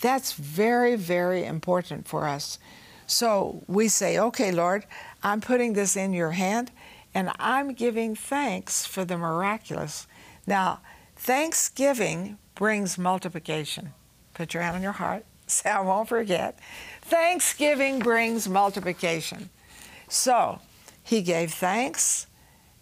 That's 0.00 0.32
very, 0.32 0.96
very 0.96 1.44
important 1.44 2.08
for 2.08 2.26
us. 2.26 2.58
So 3.06 3.62
we 3.68 3.88
say, 3.88 4.18
okay, 4.18 4.50
Lord, 4.50 4.86
I'm 5.24 5.40
putting 5.40 5.72
this 5.72 5.96
in 5.96 6.12
your 6.12 6.32
hand 6.32 6.70
and 7.14 7.32
I'm 7.38 7.72
giving 7.72 8.14
thanks 8.14 8.84
for 8.84 9.04
the 9.04 9.16
miraculous. 9.16 10.06
Now, 10.46 10.80
thanksgiving 11.16 12.38
brings 12.54 12.98
multiplication. 12.98 13.94
Put 14.34 14.52
your 14.52 14.62
hand 14.62 14.76
on 14.76 14.82
your 14.82 14.92
heart. 14.92 15.24
Say, 15.46 15.70
I 15.70 15.80
won't 15.80 16.08
forget. 16.08 16.58
Thanksgiving 17.02 18.00
brings 18.00 18.48
multiplication. 18.48 19.48
So 20.08 20.60
he 21.02 21.22
gave 21.22 21.52
thanks, 21.52 22.26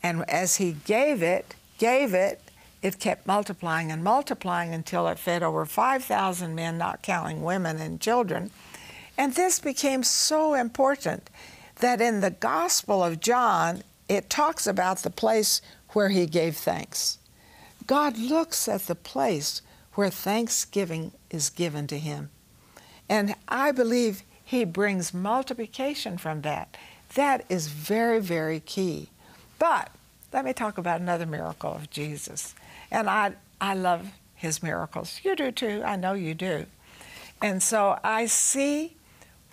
and 0.03 0.29
as 0.29 0.57
he 0.57 0.77
gave 0.85 1.23
it, 1.23 1.55
gave 1.79 2.15
it, 2.15 2.41
it 2.83 2.99
kept 2.99 3.27
multiplying 3.27 3.93
and 3.93 4.03
multiplying 4.03 4.75
until 4.75 5.07
it 5.09 5.19
fed 5.19 5.43
over 5.43 5.65
5,000 5.65 6.55
men, 6.55 6.79
not 6.79 7.03
counting 7.03 7.43
women 7.43 7.79
and 7.79 8.01
children. 8.01 8.51
And 9.17 9.35
this 9.35 9.61
became 9.61 10.03
so 10.03 10.55
important 10.55 11.31
that 11.83 12.01
in 12.01 12.21
the 12.21 12.31
Gospel 12.31 13.03
of 13.03 13.21
John, 13.21 13.83
it 14.09 14.31
talks 14.31 14.67
about 14.69 14.99
the 14.99 15.11
place 15.11 15.61
where 15.91 16.11
he 16.11 16.27
gave 16.27 16.57
thanks. 16.57 17.19
God 17.89 18.17
looks 18.17 18.69
at 18.69 18.83
the 18.83 18.95
place 18.95 19.63
where 19.95 20.09
thanksgiving 20.09 21.11
is 21.29 21.51
given 21.51 21.89
to 21.89 21.99
him. 21.99 22.31
And 23.09 23.35
I 23.49 23.73
believe 23.73 24.23
he 24.45 24.65
brings 24.65 25.13
multiplication 25.13 26.19
from 26.19 26.43
that. 26.43 26.77
That 27.15 27.45
is 27.49 27.67
very, 27.67 28.21
very 28.21 28.61
key. 28.61 29.09
But 29.59 29.91
let 30.33 30.45
me 30.45 30.53
talk 30.53 30.79
about 30.79 31.01
another 31.01 31.27
miracle 31.27 31.73
of 31.75 31.91
Jesus. 31.91 32.55
And 32.93 33.11
I, 33.11 33.33
I 33.61 33.75
love 33.75 34.07
his 34.37 34.63
miracles. 34.63 35.21
You 35.25 35.35
do 35.35 35.51
too. 35.51 35.83
I 35.85 35.97
know 35.97 36.13
you 36.15 36.35
do. 36.35 36.67
And 37.43 37.61
so 37.61 37.99
I 38.05 38.27
see 38.27 38.95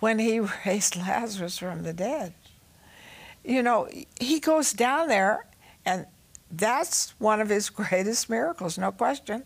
when 0.00 0.18
he 0.18 0.40
raised 0.66 0.96
Lazarus 0.96 1.58
from 1.58 1.82
the 1.82 1.92
dead. 1.92 2.34
You 3.44 3.62
know, 3.62 3.88
he 4.18 4.40
goes 4.40 4.72
down 4.72 5.08
there, 5.08 5.46
and 5.86 6.06
that's 6.50 7.14
one 7.18 7.40
of 7.40 7.48
his 7.48 7.70
greatest 7.70 8.28
miracles, 8.28 8.76
no 8.76 8.92
question. 8.92 9.44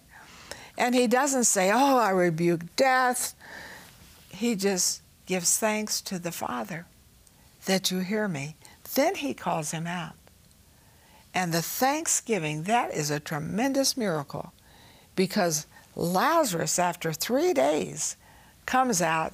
And 0.77 0.95
he 0.95 1.07
doesn't 1.07 1.45
say, 1.45 1.71
Oh, 1.73 1.99
I 1.99 2.11
rebuke 2.11 2.75
death. 2.75 3.35
He 4.31 4.57
just 4.57 5.03
gives 5.27 5.57
thanks 5.57 6.01
to 6.03 6.19
the 6.19 6.33
Father 6.33 6.87
that 7.67 7.91
you 7.91 8.01
hear 8.01 8.27
me. 8.27 8.57
Then 8.95 9.15
he 9.15 9.35
calls 9.35 9.71
him 9.71 9.87
out. 9.87 10.15
And 11.33 11.53
the 11.53 11.63
thanksgiving, 11.63 12.65
that 12.65 12.93
is 12.93 13.11
a 13.11 13.21
tremendous 13.21 13.97
miracle 13.97 14.53
because 15.17 15.67
Lazarus, 15.97 16.79
after 16.79 17.13
three 17.13 17.53
days, 17.53 18.17
comes 18.67 19.03
out. 19.03 19.33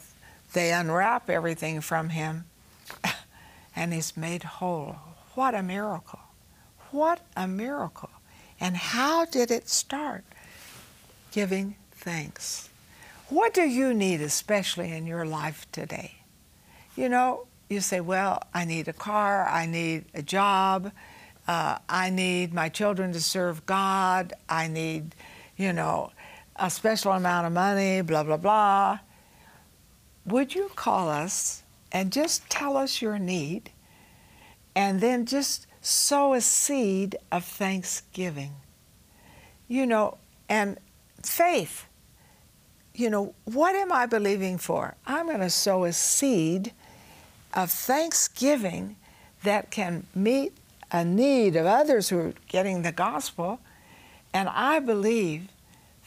They 0.53 0.73
unwrap 0.73 1.31
everything 1.31 1.81
from 1.81 2.11
him, 2.11 2.45
and 3.77 3.93
he's 3.93 4.17
made 4.17 4.43
whole. 4.43 4.97
What 5.35 5.55
a 5.55 5.63
miracle! 5.63 6.21
What 6.91 7.21
a 7.37 7.47
miracle! 7.47 8.11
And 8.59 8.77
how 8.77 9.25
did 9.25 9.51
it 9.51 9.69
start? 9.69 10.25
Giving 11.33 11.77
thanks. 11.93 12.69
What 13.29 13.55
do 13.55 13.63
you 13.63 13.95
need, 13.95 14.21
especially 14.21 14.91
in 14.93 15.07
your 15.07 15.25
life 15.25 15.67
today? 15.71 16.17
You 16.97 17.09
know, 17.09 17.47
you 17.69 17.81
say, 17.81 18.01
well, 18.01 18.43
I 18.53 18.65
need 18.65 18.89
a 18.89 18.93
car, 18.93 19.47
I 19.49 19.67
need 19.67 20.07
a 20.13 20.23
job, 20.23 20.91
uh, 21.47 21.79
I 21.89 22.11
need 22.11 22.53
my 22.53 22.69
children 22.69 23.13
to 23.13 23.21
serve 23.21 23.65
God, 23.67 24.33
I 24.49 24.67
need, 24.67 25.15
you 25.57 25.73
know, 25.73 26.11
a 26.57 26.69
special 26.69 27.13
amount 27.13 27.47
of 27.47 27.53
money, 27.53 28.03
blah, 28.03 28.25
blah, 28.25 28.37
blah. 28.37 28.99
Would 30.27 30.55
you 30.55 30.71
call 30.75 31.09
us 31.09 31.63
and 31.93 32.13
just 32.13 32.49
tell 32.49 32.77
us 32.77 33.03
your 33.03 33.19
need 33.19 33.71
and 34.75 35.01
then 35.01 35.27
just 35.27 35.67
sow 35.81 36.35
a 36.35 36.41
seed 36.41 37.17
of 37.33 37.45
thanksgiving? 37.45 38.53
You 39.67 39.87
know, 39.87 40.19
and 40.49 40.79
faith. 41.23 41.87
You 42.95 43.09
know, 43.09 43.35
what 43.45 43.75
am 43.75 43.93
I 43.93 44.07
believing 44.07 44.59
for? 44.59 44.95
I'm 45.07 45.27
going 45.27 45.41
to 45.41 45.51
sow 45.51 45.85
a 45.85 45.93
seed 45.93 46.73
of 47.55 47.71
thanksgiving 47.71 48.97
that 49.43 49.71
can 49.71 50.07
meet 50.15 50.57
a 50.93 51.05
need 51.05 51.57
of 51.57 51.67
others 51.67 52.09
who 52.09 52.19
are 52.19 52.35
getting 52.49 52.83
the 52.83 52.93
gospel. 52.93 53.61
And 54.35 54.49
I 54.49 54.81
believe 54.81 55.49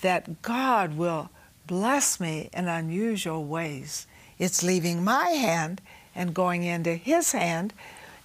that 0.01 0.41
God 0.41 0.97
will 0.97 1.29
bless 1.67 2.19
me 2.19 2.49
in 2.53 2.67
unusual 2.67 3.45
ways. 3.45 4.07
It's 4.37 4.63
leaving 4.63 5.03
my 5.03 5.29
hand 5.29 5.81
and 6.15 6.33
going 6.33 6.63
into 6.63 6.95
His 6.95 7.31
hand. 7.31 7.73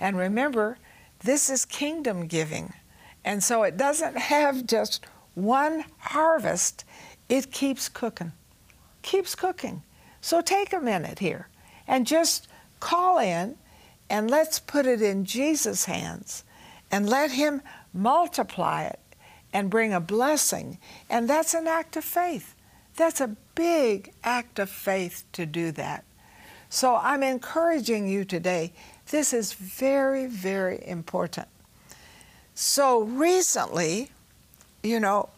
And 0.00 0.16
remember, 0.16 0.78
this 1.20 1.50
is 1.50 1.64
kingdom 1.64 2.26
giving. 2.26 2.72
And 3.24 3.42
so 3.42 3.62
it 3.62 3.76
doesn't 3.76 4.16
have 4.34 4.66
just 4.66 5.04
one 5.34 5.84
harvest, 5.98 6.84
it 7.28 7.52
keeps 7.52 7.88
cooking, 7.88 8.32
keeps 9.02 9.34
cooking. 9.34 9.82
So 10.20 10.40
take 10.40 10.72
a 10.72 10.80
minute 10.80 11.20
here 11.20 11.48
and 11.86 12.06
just 12.06 12.48
call 12.80 13.18
in 13.18 13.56
and 14.10 14.30
let's 14.30 14.58
put 14.58 14.86
it 14.86 15.00
in 15.00 15.24
Jesus' 15.24 15.84
hands 15.84 16.44
and 16.90 17.08
let 17.08 17.30
Him 17.30 17.62
multiply 17.92 18.84
it 18.84 19.00
and 19.52 19.70
bring 19.70 19.92
a 19.92 20.00
blessing. 20.00 20.78
And 21.08 21.28
that's 21.28 21.54
an 21.54 21.66
act 21.66 21.96
of 21.96 22.04
faith. 22.04 22.54
That's 22.98 23.20
a 23.20 23.28
big 23.54 24.12
act 24.24 24.58
of 24.58 24.68
faith 24.68 25.22
to 25.34 25.46
do 25.46 25.70
that. 25.72 26.02
So 26.68 26.96
I'm 26.96 27.22
encouraging 27.22 28.08
you 28.08 28.24
today. 28.24 28.72
This 29.12 29.32
is 29.32 29.52
very, 29.52 30.26
very 30.26 30.82
important. 30.84 31.46
So 32.56 33.02
recently, 33.02 34.10
you 34.82 34.98
know, 34.98 35.28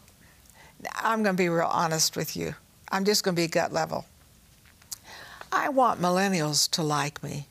I'm 0.95 1.21
going 1.21 1.35
to 1.35 1.41
be 1.41 1.49
real 1.49 1.67
honest 1.67 2.17
with 2.17 2.35
you. 2.35 2.55
I'm 2.91 3.05
just 3.05 3.23
going 3.23 3.35
to 3.35 3.41
be 3.41 3.47
gut 3.47 3.71
level. 3.71 4.05
I 5.51 5.69
want 5.69 6.01
millennials 6.01 6.67
to 6.71 6.81
like 6.81 7.21
me. 7.21 7.45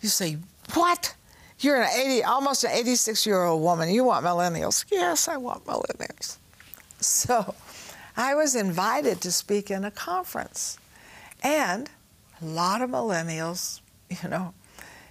You 0.00 0.08
say, 0.08 0.38
What? 0.74 1.14
You're 1.60 1.80
an 1.80 1.88
80, 1.94 2.24
almost 2.24 2.64
an 2.64 2.72
86 2.72 3.24
year 3.24 3.44
old 3.44 3.62
woman. 3.62 3.88
You 3.88 4.02
want 4.02 4.26
millennials? 4.26 4.84
Yes, 4.90 5.28
I 5.28 5.36
want 5.36 5.64
millennials. 5.64 6.38
So 7.00 7.54
I 8.16 8.34
was 8.34 8.54
invited 8.54 9.20
to 9.22 9.32
speak 9.32 9.70
in 9.70 9.84
a 9.84 9.90
conference. 9.90 10.78
And 11.42 11.90
a 12.40 12.44
lot 12.44 12.82
of 12.82 12.90
millennials, 12.90 13.80
you 14.22 14.28
know, 14.28 14.54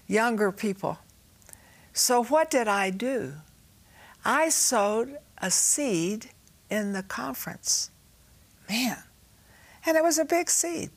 younger 0.07 0.51
people. 0.51 0.99
So 1.93 2.23
what 2.23 2.49
did 2.49 2.67
I 2.67 2.89
do? 2.89 3.33
I 4.23 4.49
sowed 4.49 5.17
a 5.39 5.51
seed 5.51 6.29
in 6.69 6.93
the 6.93 7.03
conference. 7.03 7.89
Man. 8.69 8.97
And 9.85 9.97
it 9.97 10.03
was 10.03 10.19
a 10.19 10.25
big 10.25 10.49
seed. 10.49 10.91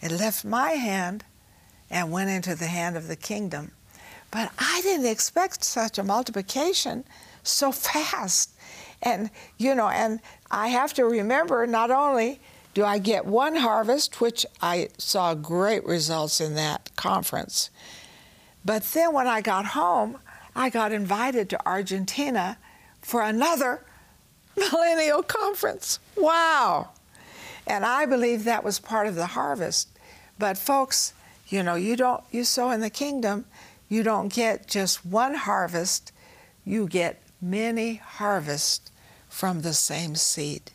It 0.00 0.12
left 0.12 0.44
my 0.44 0.72
hand 0.72 1.24
and 1.90 2.12
went 2.12 2.30
into 2.30 2.54
the 2.54 2.66
hand 2.66 2.96
of 2.96 3.08
the 3.08 3.16
kingdom. 3.16 3.72
But 4.30 4.52
I 4.58 4.80
didn't 4.82 5.06
expect 5.06 5.64
such 5.64 5.98
a 5.98 6.04
multiplication 6.04 7.04
so 7.42 7.72
fast. 7.72 8.50
And, 9.02 9.30
you 9.58 9.74
know, 9.74 9.88
and 9.88 10.20
I 10.50 10.68
have 10.68 10.94
to 10.94 11.04
remember 11.04 11.66
not 11.66 11.90
only 11.90 12.40
do 12.74 12.84
I 12.84 12.98
get 12.98 13.26
one 13.26 13.56
harvest, 13.56 14.20
which 14.20 14.46
I 14.62 14.88
saw 14.98 15.34
great 15.34 15.84
results 15.84 16.40
in 16.40 16.54
that 16.54 16.94
conference, 16.96 17.70
but 18.64 18.82
then 18.84 19.12
when 19.12 19.26
I 19.26 19.40
got 19.40 19.66
home, 19.66 20.18
I 20.54 20.70
got 20.70 20.92
invited 20.92 21.50
to 21.50 21.66
Argentina 21.66 22.58
for 23.02 23.22
another 23.22 23.84
millennial 24.56 25.22
conference. 25.22 25.98
Wow. 26.16 26.90
And 27.66 27.84
I 27.84 28.06
believe 28.06 28.44
that 28.44 28.64
was 28.64 28.78
part 28.78 29.06
of 29.06 29.14
the 29.14 29.26
harvest. 29.26 29.88
But 30.38 30.56
folks, 30.56 31.12
you 31.48 31.62
know, 31.62 31.74
you 31.74 31.96
don't 31.96 32.22
you 32.30 32.44
sow 32.44 32.70
in 32.70 32.80
the 32.80 32.90
kingdom, 32.90 33.44
you 33.88 34.02
don't 34.02 34.32
get 34.32 34.66
just 34.66 35.04
one 35.04 35.34
harvest, 35.34 36.12
you 36.64 36.86
get 36.86 37.22
many 37.40 37.96
harvests 37.96 38.90
from 39.38 39.60
the 39.60 39.72
same 39.72 40.16
seed. 40.16 40.72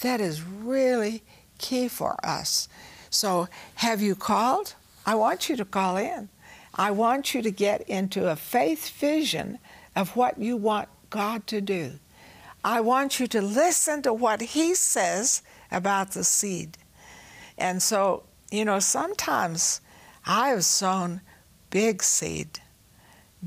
That 0.00 0.22
is 0.22 0.42
really 0.42 1.22
key 1.58 1.86
for 1.86 2.16
us. 2.24 2.66
So, 3.10 3.46
have 3.74 4.00
you 4.00 4.14
called? 4.14 4.74
I 5.04 5.14
want 5.14 5.50
you 5.50 5.56
to 5.56 5.66
call 5.66 5.98
in. 5.98 6.30
I 6.74 6.92
want 6.92 7.34
you 7.34 7.42
to 7.42 7.50
get 7.50 7.82
into 7.82 8.30
a 8.30 8.34
faith 8.34 8.88
vision 8.88 9.58
of 9.94 10.16
what 10.16 10.38
you 10.38 10.56
want 10.56 10.88
God 11.10 11.46
to 11.48 11.60
do. 11.60 11.98
I 12.64 12.80
want 12.80 13.20
you 13.20 13.26
to 13.26 13.42
listen 13.42 14.00
to 14.00 14.14
what 14.14 14.40
He 14.40 14.74
says 14.74 15.42
about 15.70 16.12
the 16.12 16.24
seed. 16.24 16.78
And 17.58 17.82
so, 17.82 18.22
you 18.50 18.64
know, 18.64 18.78
sometimes 18.78 19.82
I 20.24 20.48
have 20.48 20.64
sown 20.64 21.20
big 21.68 22.02
seed, 22.02 22.60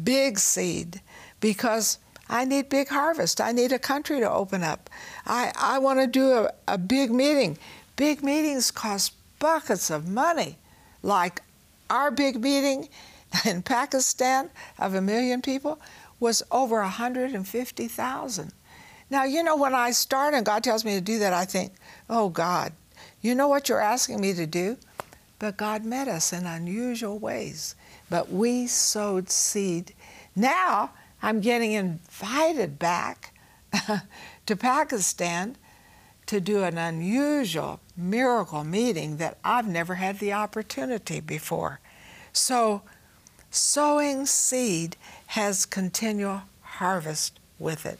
big 0.04 0.38
seed, 0.38 1.02
because 1.40 1.98
I 2.30 2.46
need 2.46 2.70
big 2.70 2.90
harvest. 2.90 3.42
I 3.42 3.52
need 3.52 3.72
a 3.72 3.80
country 3.80 4.20
to 4.20 4.30
open 4.30 4.64
up. 4.64 4.90
I, 5.26 5.52
I 5.58 5.80
want 5.80 6.00
to 6.00 6.08
do 6.08 6.32
a, 6.32 6.52
a 6.68 6.78
big 6.78 7.12
meeting. 7.12 7.58
Big 7.96 8.24
meetings 8.24 8.72
cost 8.72 9.14
buckets 9.40 9.90
of 9.90 10.08
money, 10.08 10.58
like 11.02 11.42
our 11.90 12.12
big 12.12 12.40
meeting 12.40 12.88
in 13.46 13.64
Pakistan 13.64 14.50
of 14.78 14.94
a 14.94 15.02
million 15.02 15.42
people 15.42 15.80
was 16.20 16.44
over 16.52 16.82
150,000. 16.82 18.54
Now, 19.10 19.24
you 19.24 19.42
know, 19.42 19.58
when 19.58 19.74
I 19.74 19.92
start 19.92 20.34
and 20.34 20.46
God 20.46 20.64
tells 20.64 20.86
me 20.86 20.94
to 20.94 21.02
do 21.02 21.18
that, 21.20 21.34
I 21.34 21.46
think, 21.46 21.74
oh, 22.10 22.30
God, 22.30 22.74
you 23.22 23.34
know 23.34 23.48
what 23.48 23.68
you're 23.68 23.82
asking 23.82 24.22
me 24.22 24.34
to 24.34 24.46
do? 24.46 24.78
But 25.40 25.58
God 25.58 25.84
met 25.84 26.08
us 26.08 26.32
in 26.32 26.46
unusual 26.46 27.18
ways. 27.18 27.76
But 28.10 28.32
we 28.32 28.68
sowed 28.68 29.30
seed. 29.30 29.94
Now 30.36 30.92
I'm 31.22 31.42
getting 31.42 31.74
invited 31.74 32.80
back 32.80 33.34
to 34.46 34.56
Pakistan 34.56 35.58
to 36.26 36.40
do 36.40 36.64
an 36.64 36.78
unusual 36.78 37.80
miracle 37.98 38.64
meeting 38.64 39.18
that 39.18 39.38
I've 39.44 39.68
never 39.68 39.96
had 39.96 40.20
the 40.20 40.34
opportunity 40.34 41.20
before. 41.20 41.80
So, 42.32 42.84
sowing 43.50 44.26
seed 44.26 44.96
has 45.28 45.66
continual 45.66 46.44
harvest 46.62 47.40
with 47.58 47.86
it. 47.86 48.00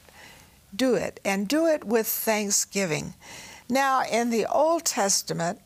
Do 0.74 0.94
it, 0.94 1.18
and 1.24 1.48
do 1.48 1.66
it 1.66 1.82
with 1.82 2.06
thanksgiving. 2.06 3.14
Now, 3.68 4.02
in 4.04 4.30
the 4.30 4.46
Old 4.46 4.84
Testament, 4.84 5.60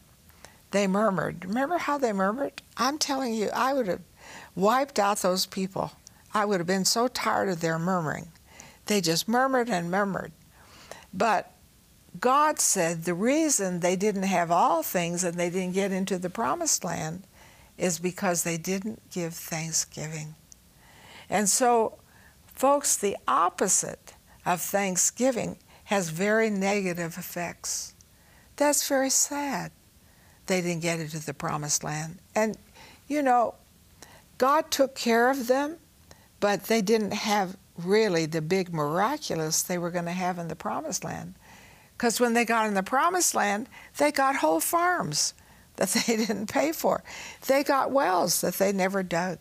they 0.70 0.86
murmured. 0.86 1.44
Remember 1.44 1.78
how 1.78 1.98
they 1.98 2.12
murmured? 2.12 2.62
I'm 2.76 2.98
telling 2.98 3.34
you, 3.34 3.50
I 3.54 3.74
would 3.74 3.86
have 3.86 4.00
wiped 4.56 4.98
out 4.98 5.18
those 5.18 5.46
people. 5.46 5.92
I 6.34 6.44
would 6.44 6.60
have 6.60 6.66
been 6.66 6.84
so 6.84 7.08
tired 7.08 7.48
of 7.48 7.60
their 7.60 7.78
murmuring. 7.78 8.32
They 8.86 9.00
just 9.00 9.28
murmured 9.28 9.70
and 9.70 9.90
murmured. 9.90 10.32
But 11.12 11.52
God 12.20 12.60
said 12.60 13.04
the 13.04 13.14
reason 13.14 13.80
they 13.80 13.96
didn't 13.96 14.24
have 14.24 14.50
all 14.50 14.82
things 14.82 15.24
and 15.24 15.36
they 15.36 15.50
didn't 15.50 15.74
get 15.74 15.92
into 15.92 16.18
the 16.18 16.30
promised 16.30 16.84
land 16.84 17.24
is 17.78 17.98
because 17.98 18.42
they 18.42 18.56
didn't 18.56 19.10
give 19.10 19.34
thanksgiving. 19.34 20.34
And 21.30 21.48
so, 21.48 21.98
folks, 22.46 22.96
the 22.96 23.16
opposite 23.26 24.14
of 24.44 24.60
thanksgiving 24.60 25.58
has 25.84 26.10
very 26.10 26.50
negative 26.50 27.16
effects. 27.18 27.94
That's 28.56 28.86
very 28.88 29.10
sad. 29.10 29.72
They 30.46 30.60
didn't 30.60 30.82
get 30.82 31.00
into 31.00 31.24
the 31.24 31.34
promised 31.34 31.82
land. 31.82 32.18
And, 32.34 32.56
you 33.08 33.22
know, 33.22 33.54
God 34.38 34.70
took 34.70 34.94
care 34.94 35.30
of 35.30 35.46
them, 35.46 35.76
but 36.44 36.64
they 36.64 36.82
didn't 36.82 37.14
have 37.14 37.56
really 37.78 38.26
the 38.26 38.42
big 38.42 38.70
miraculous 38.70 39.62
they 39.62 39.78
were 39.78 39.90
going 39.90 40.04
to 40.04 40.10
have 40.10 40.38
in 40.38 40.48
the 40.48 40.54
promised 40.54 41.02
land. 41.02 41.32
Because 41.96 42.20
when 42.20 42.34
they 42.34 42.44
got 42.44 42.66
in 42.66 42.74
the 42.74 42.82
promised 42.82 43.34
land, 43.34 43.66
they 43.96 44.12
got 44.12 44.36
whole 44.36 44.60
farms 44.60 45.32
that 45.76 45.88
they 45.88 46.18
didn't 46.18 46.52
pay 46.52 46.72
for. 46.72 47.02
They 47.46 47.64
got 47.64 47.92
wells 47.92 48.42
that 48.42 48.58
they 48.58 48.72
never 48.72 49.02
dug. 49.02 49.38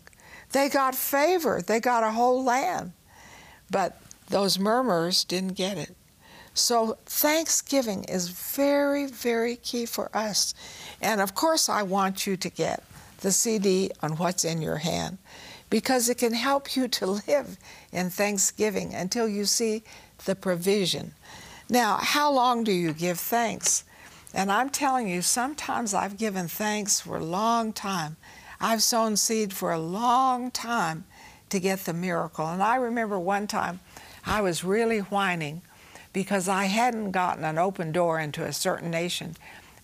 They 0.53 0.69
got 0.69 0.95
favor. 0.95 1.61
They 1.61 1.81
got 1.81 2.03
a 2.03 2.11
whole 2.11 2.41
land. 2.41 2.93
But 3.69 4.01
those 4.29 4.57
murmurs 4.57 5.25
didn't 5.25 5.55
get 5.55 5.77
it. 5.77 5.97
So 6.53 6.97
Thanksgiving 7.05 8.05
is 8.05 8.29
very, 8.29 9.07
very 9.07 9.57
key 9.57 9.85
for 9.87 10.09
us. 10.15 10.53
And 11.01 11.19
of 11.19 11.35
course, 11.35 11.67
I 11.67 11.83
want 11.83 12.25
you 12.25 12.37
to 12.37 12.49
get 12.49 12.81
the 13.19 13.33
CD 13.33 13.91
on 14.01 14.15
what's 14.15 14.45
in 14.45 14.61
your 14.61 14.77
hand 14.77 15.17
because 15.73 16.07
it 16.07 16.19
can 16.19 16.33
help 16.33 16.75
you 16.75 16.87
to 16.87 17.07
live 17.27 17.57
in 17.91 18.07
Thanksgiving 18.07 18.93
until 18.93 19.27
you 19.27 19.43
see 19.43 19.81
the 20.25 20.35
provision. 20.35 21.15
Now, 21.67 21.97
how 21.99 22.31
long 22.31 22.63
do 22.63 22.71
you 22.71 22.93
give 22.93 23.19
thanks? 23.19 23.83
And 24.35 24.51
I'm 24.51 24.69
telling 24.69 25.07
you, 25.07 25.23
sometimes 25.23 25.95
I've 25.95 26.15
given 26.15 26.47
thanks 26.47 26.99
for 26.99 27.17
a 27.17 27.25
long 27.25 27.73
time. 27.73 28.17
I've 28.61 28.83
sown 28.83 29.17
seed 29.17 29.51
for 29.51 29.71
a 29.71 29.79
long 29.79 30.51
time 30.51 31.05
to 31.49 31.59
get 31.59 31.85
the 31.85 31.93
miracle. 31.93 32.45
And 32.45 32.61
I 32.61 32.75
remember 32.75 33.17
one 33.17 33.47
time 33.47 33.79
I 34.27 34.41
was 34.41 34.63
really 34.63 34.99
whining 34.99 35.63
because 36.13 36.47
I 36.47 36.65
hadn't 36.65 37.13
gotten 37.13 37.43
an 37.43 37.57
open 37.57 37.91
door 37.91 38.19
into 38.19 38.45
a 38.45 38.53
certain 38.53 38.91
nation. 38.91 39.37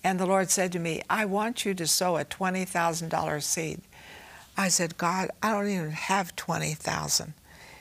And 0.03 0.19
the 0.19 0.27
Lord 0.27 0.51
said 0.51 0.71
to 0.73 0.79
me, 0.79 1.01
I 1.09 1.25
want 1.25 1.65
you 1.65 1.73
to 1.73 1.87
sow 1.87 2.17
a 2.17 2.25
$20,000 2.25 3.41
seed. 3.41 3.81
I 4.59 4.67
said, 4.67 4.97
God, 4.97 5.31
I 5.41 5.51
don't 5.51 5.69
even 5.69 5.91
have 5.91 6.35
20,000. 6.35 7.33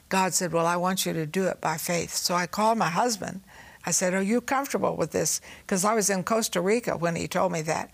God 0.09 0.33
said, 0.33 0.53
Well, 0.53 0.67
I 0.67 0.77
want 0.77 1.05
you 1.05 1.13
to 1.13 1.27
do 1.27 1.47
it 1.47 1.61
by 1.61 1.77
faith. 1.77 2.15
So 2.15 2.35
I 2.35 2.47
called 2.47 2.79
my 2.79 2.89
husband 2.89 3.43
I 3.89 3.91
said, 3.91 4.13
Are 4.13 4.23
you 4.23 4.43
comfortable 4.43 4.97
with 4.97 5.13
this? 5.13 5.41
Because 5.63 5.83
I 5.83 5.95
was 5.95 6.11
in 6.11 6.23
Costa 6.23 6.61
Rica 6.61 6.95
when 6.99 7.17
he 7.17 7.27
told 7.27 7.53
me 7.53 7.63
that. 7.63 7.91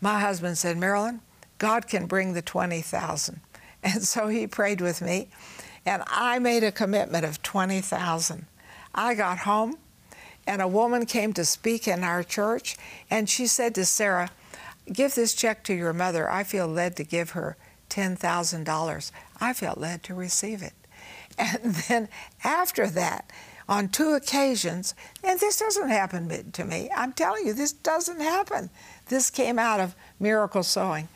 My 0.00 0.18
husband 0.18 0.58
said, 0.58 0.76
Marilyn, 0.76 1.20
God 1.58 1.86
can 1.86 2.06
bring 2.06 2.32
the 2.32 2.42
20,000. 2.42 3.40
And 3.84 4.02
so 4.02 4.26
he 4.26 4.48
prayed 4.48 4.80
with 4.80 5.00
me, 5.00 5.28
and 5.84 6.02
I 6.08 6.40
made 6.40 6.64
a 6.64 6.72
commitment 6.72 7.24
of 7.24 7.40
20,000. 7.40 8.46
I 8.92 9.14
got 9.14 9.38
home, 9.38 9.76
and 10.44 10.60
a 10.60 10.66
woman 10.66 11.06
came 11.06 11.32
to 11.34 11.44
speak 11.44 11.86
in 11.86 12.02
our 12.02 12.24
church, 12.24 12.76
and 13.08 13.30
she 13.30 13.46
said 13.46 13.76
to 13.76 13.84
Sarah, 13.84 14.30
Give 14.92 15.14
this 15.14 15.34
check 15.34 15.62
to 15.64 15.74
your 15.74 15.92
mother. 15.92 16.28
I 16.28 16.42
feel 16.42 16.66
led 16.66 16.96
to 16.96 17.04
give 17.04 17.30
her 17.30 17.56
$10,000. 17.96 19.10
I 19.40 19.52
felt 19.54 19.78
led 19.78 20.02
to 20.04 20.14
receive 20.14 20.62
it. 20.62 20.74
And 21.38 21.74
then 21.88 22.08
after 22.44 22.86
that, 22.86 23.30
on 23.68 23.88
two 23.88 24.14
occasions, 24.14 24.94
and 25.22 25.38
this 25.38 25.58
doesn't 25.58 25.88
happen 25.88 26.52
to 26.52 26.64
me. 26.64 26.88
I'm 26.96 27.12
telling 27.12 27.46
you, 27.46 27.52
this 27.52 27.72
doesn't 27.72 28.20
happen. 28.20 28.70
This 29.08 29.28
came 29.28 29.58
out 29.58 29.80
of 29.80 29.94
miracle 30.18 30.62
sowing. 30.62 31.08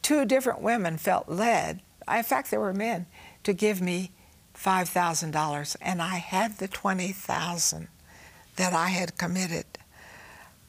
Two 0.00 0.24
different 0.24 0.62
women 0.62 0.96
felt 0.96 1.28
led, 1.28 1.82
in 2.08 2.22
fact, 2.22 2.50
there 2.50 2.60
were 2.60 2.72
men, 2.72 3.06
to 3.42 3.52
give 3.52 3.80
me 3.80 4.12
$5,000, 4.54 5.76
and 5.80 6.00
I 6.00 6.16
had 6.16 6.58
the 6.58 6.68
20,000 6.68 7.88
that 8.56 8.72
I 8.72 8.88
had 8.88 9.18
committed. 9.18 9.66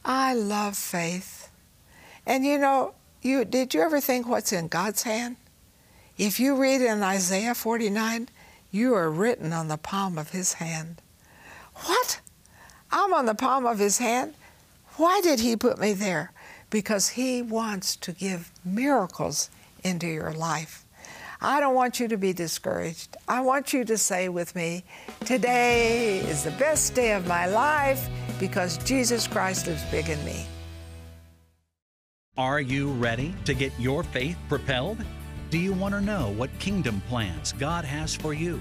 I 0.03 0.33
love 0.33 0.75
faith. 0.75 1.49
And 2.25 2.45
you 2.45 2.57
know, 2.57 2.95
you 3.21 3.45
did 3.45 3.73
you 3.73 3.81
ever 3.81 4.01
think 4.01 4.27
what's 4.27 4.51
in 4.51 4.67
God's 4.67 5.03
hand? 5.03 5.37
If 6.17 6.39
you 6.39 6.55
read 6.55 6.81
in 6.81 7.03
Isaiah 7.03 7.53
49, 7.53 8.29
you 8.71 8.95
are 8.95 9.11
written 9.11 9.53
on 9.53 9.67
the 9.67 9.77
palm 9.77 10.17
of 10.17 10.31
his 10.31 10.53
hand. 10.53 10.99
What? 11.85 12.21
I'm 12.91 13.13
on 13.13 13.27
the 13.27 13.35
palm 13.35 13.67
of 13.67 13.77
his 13.77 13.99
hand? 13.99 14.33
Why 14.95 15.21
did 15.21 15.39
he 15.39 15.55
put 15.55 15.77
me 15.77 15.93
there? 15.93 16.31
Because 16.71 17.09
he 17.09 17.43
wants 17.43 17.95
to 17.97 18.11
give 18.13 18.51
miracles 18.65 19.51
into 19.83 20.07
your 20.07 20.33
life. 20.33 20.85
I 21.39 21.59
don't 21.59 21.75
want 21.75 21.99
you 21.99 22.07
to 22.07 22.17
be 22.17 22.33
discouraged. 22.33 23.15
I 23.27 23.41
want 23.41 23.71
you 23.71 23.85
to 23.85 23.95
say 23.95 24.27
with 24.27 24.55
me, 24.55 24.85
Today 25.23 26.17
is 26.17 26.43
the 26.43 26.51
best 26.51 26.95
day 26.95 27.11
of 27.13 27.27
my 27.27 27.45
life 27.45 28.09
because 28.39 28.79
Jesus 28.79 29.27
Christ 29.27 29.67
lives 29.67 29.83
big 29.91 30.09
in 30.09 30.23
me. 30.25 30.47
Are 32.37 32.59
you 32.59 32.89
ready 32.93 33.35
to 33.45 33.53
get 33.53 33.71
your 33.79 34.01
faith 34.01 34.37
propelled? 34.49 34.97
Do 35.49 35.57
you 35.57 35.71
want 35.71 35.93
to 35.93 36.01
know 36.01 36.33
what 36.35 36.49
kingdom 36.59 37.01
plans 37.07 37.53
God 37.53 37.85
has 37.85 38.13
for 38.13 38.33
you? 38.33 38.59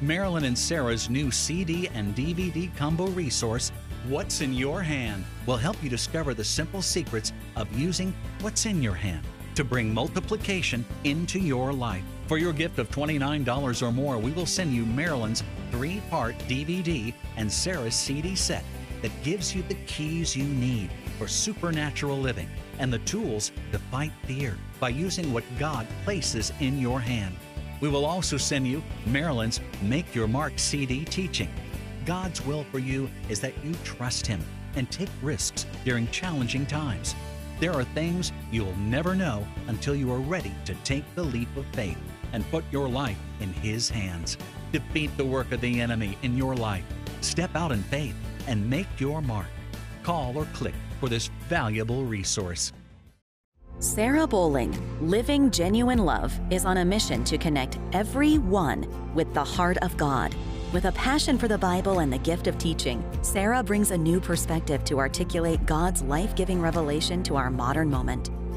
Marilyn 0.00 0.46
and 0.46 0.58
Sarah's 0.58 1.08
new 1.08 1.30
CD 1.30 1.86
and 1.94 2.12
DVD 2.12 2.76
combo 2.76 3.06
resource, 3.06 3.70
What's 4.08 4.40
in 4.40 4.52
Your 4.52 4.82
Hand, 4.82 5.24
will 5.46 5.56
help 5.56 5.80
you 5.80 5.88
discover 5.88 6.34
the 6.34 6.42
simple 6.42 6.82
secrets 6.82 7.32
of 7.54 7.72
using 7.78 8.12
what's 8.40 8.66
in 8.66 8.82
your 8.82 8.94
hand 8.94 9.24
to 9.54 9.62
bring 9.62 9.94
multiplication 9.94 10.84
into 11.04 11.38
your 11.38 11.72
life. 11.72 12.02
For 12.26 12.36
your 12.36 12.52
gift 12.52 12.80
of 12.80 12.90
$29 12.90 13.86
or 13.86 13.92
more, 13.92 14.18
we 14.18 14.32
will 14.32 14.44
send 14.44 14.74
you 14.74 14.84
Marilyn's 14.84 15.44
three 15.70 16.02
part 16.10 16.36
DVD 16.48 17.14
and 17.36 17.50
Sarah's 17.50 17.94
CD 17.94 18.34
set 18.34 18.64
that 19.02 19.12
gives 19.22 19.54
you 19.54 19.62
the 19.62 19.76
keys 19.86 20.34
you 20.34 20.46
need 20.46 20.90
for 21.16 21.28
supernatural 21.28 22.18
living 22.18 22.48
and 22.78 22.92
the 22.92 22.98
tools 23.00 23.52
to 23.72 23.78
fight 23.78 24.12
fear 24.24 24.56
by 24.80 24.88
using 24.88 25.32
what 25.32 25.44
God 25.58 25.86
places 26.04 26.52
in 26.60 26.78
your 26.78 27.00
hand. 27.00 27.36
We 27.80 27.88
will 27.88 28.04
also 28.04 28.36
send 28.36 28.66
you 28.66 28.82
Marilyn's 29.06 29.60
Make 29.82 30.14
Your 30.14 30.28
Mark 30.28 30.58
CD 30.58 31.04
teaching. 31.04 31.48
God's 32.06 32.44
will 32.44 32.64
for 32.70 32.78
you 32.78 33.08
is 33.28 33.40
that 33.40 33.54
you 33.64 33.74
trust 33.84 34.26
Him 34.26 34.42
and 34.76 34.90
take 34.90 35.10
risks 35.22 35.66
during 35.84 36.08
challenging 36.08 36.66
times. 36.66 37.14
There 37.60 37.72
are 37.72 37.84
things 37.84 38.32
you'll 38.50 38.76
never 38.76 39.14
know 39.14 39.46
until 39.68 39.94
you 39.94 40.12
are 40.12 40.18
ready 40.18 40.52
to 40.64 40.74
take 40.84 41.04
the 41.14 41.22
leap 41.22 41.54
of 41.56 41.66
faith 41.66 41.98
and 42.32 42.48
put 42.50 42.64
your 42.70 42.88
life 42.88 43.18
in 43.40 43.52
His 43.52 43.88
hands. 43.88 44.36
Defeat 44.72 45.16
the 45.16 45.24
work 45.24 45.52
of 45.52 45.60
the 45.60 45.80
enemy 45.80 46.18
in 46.22 46.36
your 46.36 46.56
life 46.56 46.84
Step 47.24 47.56
out 47.56 47.72
in 47.72 47.82
faith 47.84 48.14
and 48.46 48.68
make 48.68 49.00
your 49.00 49.22
mark. 49.22 49.46
Call 50.02 50.36
or 50.36 50.44
click 50.52 50.74
for 51.00 51.08
this 51.08 51.28
valuable 51.48 52.04
resource. 52.04 52.72
Sarah 53.80 54.26
Bowling, 54.26 54.72
Living 55.00 55.50
Genuine 55.50 55.98
Love, 55.98 56.38
is 56.50 56.64
on 56.64 56.78
a 56.78 56.84
mission 56.84 57.24
to 57.24 57.36
connect 57.36 57.78
everyone 57.92 58.86
with 59.14 59.32
the 59.34 59.44
heart 59.44 59.76
of 59.78 59.96
God. 59.96 60.34
With 60.72 60.86
a 60.86 60.92
passion 60.92 61.38
for 61.38 61.48
the 61.48 61.58
Bible 61.58 61.98
and 61.98 62.12
the 62.12 62.18
gift 62.18 62.46
of 62.46 62.56
teaching, 62.56 63.04
Sarah 63.22 63.62
brings 63.62 63.90
a 63.90 63.98
new 63.98 64.20
perspective 64.20 64.84
to 64.84 64.98
articulate 64.98 65.66
God's 65.66 66.02
life 66.02 66.34
giving 66.34 66.60
revelation 66.60 67.22
to 67.24 67.36
our 67.36 67.50
modern 67.50 67.90
moment. 67.90 68.30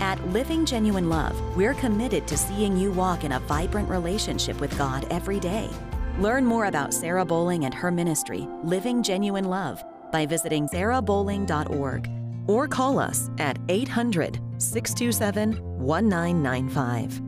At 0.00 0.24
Living 0.28 0.64
Genuine 0.64 1.08
Love, 1.08 1.38
we're 1.56 1.74
committed 1.74 2.26
to 2.28 2.36
seeing 2.36 2.76
you 2.76 2.92
walk 2.92 3.24
in 3.24 3.32
a 3.32 3.40
vibrant 3.40 3.88
relationship 3.88 4.60
with 4.60 4.76
God 4.76 5.06
every 5.10 5.40
day. 5.40 5.68
Learn 6.18 6.44
more 6.44 6.66
about 6.66 6.92
Sarah 6.92 7.24
Bowling 7.24 7.64
and 7.64 7.74
her 7.74 7.90
ministry, 7.90 8.46
Living 8.62 9.02
Genuine 9.02 9.46
Love, 9.46 9.82
by 10.10 10.26
visiting 10.26 10.68
sarahbowling.org 10.68 12.10
or 12.46 12.68
call 12.68 12.98
us 12.98 13.30
at 13.38 13.58
800 13.68 14.40
627 14.58 15.56
1995. 15.78 17.22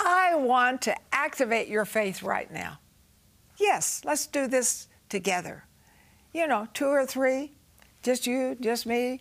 I 0.00 0.34
want 0.34 0.82
to 0.82 0.96
activate 1.12 1.68
your 1.68 1.84
faith 1.84 2.22
right 2.22 2.50
now. 2.52 2.78
Yes, 3.58 4.02
let's 4.04 4.26
do 4.26 4.46
this 4.46 4.88
together. 5.08 5.64
You 6.32 6.46
know, 6.46 6.68
two 6.72 6.86
or 6.86 7.04
three, 7.06 7.52
just 8.02 8.26
you, 8.26 8.56
just 8.60 8.86
me. 8.86 9.20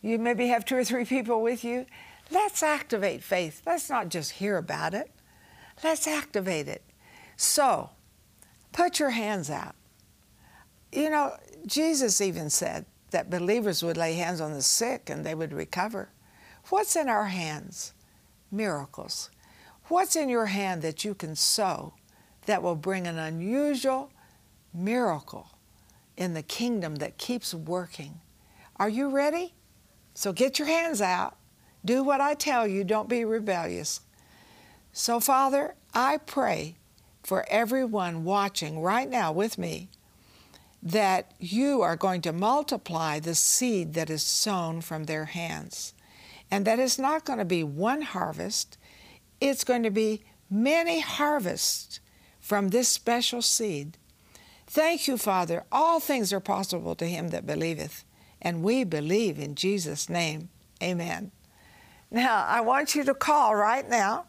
You 0.00 0.18
maybe 0.18 0.48
have 0.48 0.64
two 0.64 0.76
or 0.76 0.84
three 0.84 1.04
people 1.04 1.42
with 1.42 1.64
you. 1.64 1.86
Let's 2.30 2.62
activate 2.62 3.22
faith. 3.22 3.62
Let's 3.66 3.90
not 3.90 4.08
just 4.08 4.32
hear 4.32 4.56
about 4.56 4.94
it. 4.94 5.10
Let's 5.84 6.06
activate 6.06 6.68
it. 6.68 6.82
So, 7.36 7.90
put 8.72 8.98
your 8.98 9.10
hands 9.10 9.50
out. 9.50 9.74
You 10.92 11.10
know, 11.10 11.36
Jesus 11.66 12.20
even 12.20 12.50
said 12.50 12.86
that 13.10 13.30
believers 13.30 13.82
would 13.82 13.96
lay 13.96 14.14
hands 14.14 14.40
on 14.40 14.52
the 14.52 14.62
sick 14.62 15.10
and 15.10 15.24
they 15.24 15.34
would 15.34 15.52
recover. 15.52 16.10
What's 16.70 16.96
in 16.96 17.08
our 17.08 17.26
hands? 17.26 17.92
Miracles. 18.50 19.30
What's 19.88 20.16
in 20.16 20.28
your 20.28 20.46
hand 20.46 20.82
that 20.82 21.04
you 21.04 21.14
can 21.14 21.36
sow 21.36 21.94
that 22.46 22.62
will 22.62 22.76
bring 22.76 23.06
an 23.06 23.18
unusual 23.18 24.10
miracle 24.72 25.50
in 26.16 26.34
the 26.34 26.42
kingdom 26.42 26.96
that 26.96 27.18
keeps 27.18 27.52
working? 27.52 28.21
Are 28.82 28.88
you 28.88 29.10
ready? 29.10 29.54
So 30.12 30.32
get 30.32 30.58
your 30.58 30.66
hands 30.66 31.00
out. 31.00 31.36
Do 31.84 32.02
what 32.02 32.20
I 32.20 32.34
tell 32.34 32.66
you. 32.66 32.82
Don't 32.82 33.08
be 33.08 33.24
rebellious. 33.24 34.00
So, 34.92 35.20
Father, 35.20 35.76
I 35.94 36.16
pray 36.16 36.78
for 37.22 37.46
everyone 37.48 38.24
watching 38.24 38.80
right 38.80 39.08
now 39.08 39.30
with 39.30 39.56
me 39.56 39.88
that 40.82 41.30
you 41.38 41.80
are 41.80 41.94
going 41.94 42.22
to 42.22 42.32
multiply 42.32 43.20
the 43.20 43.36
seed 43.36 43.94
that 43.94 44.10
is 44.10 44.24
sown 44.24 44.80
from 44.80 45.04
their 45.04 45.26
hands. 45.26 45.94
And 46.50 46.64
that 46.64 46.80
it's 46.80 46.98
not 46.98 47.24
going 47.24 47.38
to 47.38 47.44
be 47.44 47.62
one 47.62 48.02
harvest, 48.02 48.78
it's 49.40 49.62
going 49.62 49.84
to 49.84 49.92
be 49.92 50.24
many 50.50 50.98
harvests 50.98 52.00
from 52.40 52.70
this 52.70 52.88
special 52.88 53.42
seed. 53.42 53.96
Thank 54.66 55.06
you, 55.06 55.16
Father. 55.16 55.62
All 55.70 56.00
things 56.00 56.32
are 56.32 56.40
possible 56.40 56.96
to 56.96 57.06
him 57.06 57.28
that 57.28 57.46
believeth, 57.46 58.04
and 58.42 58.62
we 58.62 58.84
believe 58.84 59.38
in 59.38 59.54
Jesus' 59.54 60.10
name. 60.10 60.50
Amen. 60.82 61.30
Now, 62.10 62.44
I 62.46 62.60
want 62.60 62.94
you 62.94 63.04
to 63.04 63.14
call 63.14 63.54
right 63.54 63.88
now 63.88 64.26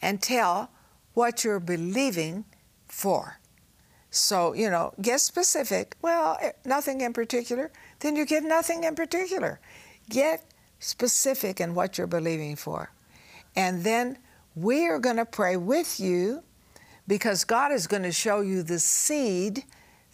and 0.00 0.22
tell 0.22 0.70
what 1.14 1.42
you're 1.42 1.58
believing 1.58 2.44
for. 2.86 3.40
So, 4.10 4.52
you 4.52 4.70
know, 4.70 4.92
get 5.02 5.20
specific. 5.20 5.96
Well, 6.00 6.38
eh, 6.40 6.52
nothing 6.64 7.00
in 7.00 7.12
particular. 7.12 7.72
Then 7.98 8.14
you 8.14 8.24
get 8.24 8.44
nothing 8.44 8.84
in 8.84 8.94
particular. 8.94 9.58
Get 10.08 10.44
specific 10.78 11.60
in 11.60 11.74
what 11.74 11.98
you're 11.98 12.06
believing 12.06 12.54
for. 12.54 12.92
And 13.56 13.82
then 13.82 14.18
we 14.54 14.86
are 14.86 14.98
going 14.98 15.16
to 15.16 15.24
pray 15.24 15.56
with 15.56 15.98
you 15.98 16.44
because 17.08 17.44
God 17.44 17.72
is 17.72 17.86
going 17.86 18.04
to 18.04 18.12
show 18.12 18.40
you 18.40 18.62
the 18.62 18.78
seed 18.78 19.64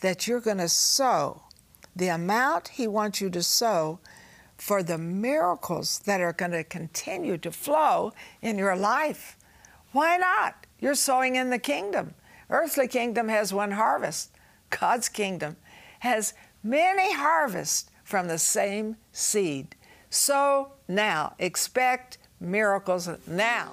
that 0.00 0.26
you're 0.26 0.40
going 0.40 0.58
to 0.58 0.68
sow, 0.68 1.42
the 1.94 2.08
amount 2.08 2.68
He 2.68 2.86
wants 2.86 3.20
you 3.20 3.30
to 3.30 3.42
sow 3.42 3.98
for 4.56 4.82
the 4.82 4.98
miracles 4.98 6.00
that 6.00 6.20
are 6.20 6.32
going 6.32 6.50
to 6.50 6.64
continue 6.64 7.38
to 7.38 7.50
flow 7.50 8.12
in 8.42 8.58
your 8.58 8.76
life. 8.76 9.36
Why 9.92 10.16
not? 10.16 10.66
You're 10.78 10.94
sowing 10.94 11.36
in 11.36 11.50
the 11.50 11.58
kingdom. 11.58 12.14
Earthly 12.48 12.88
kingdom 12.88 13.28
has 13.28 13.54
one 13.54 13.72
harvest. 13.72 14.30
God's 14.68 15.08
kingdom 15.08 15.56
has 16.00 16.34
many 16.62 17.14
harvests 17.14 17.90
from 18.04 18.28
the 18.28 18.38
same 18.38 18.96
seed. 19.12 19.74
So 20.10 20.72
now 20.88 21.34
expect 21.38 22.18
miracles 22.40 23.08
now. 23.26 23.72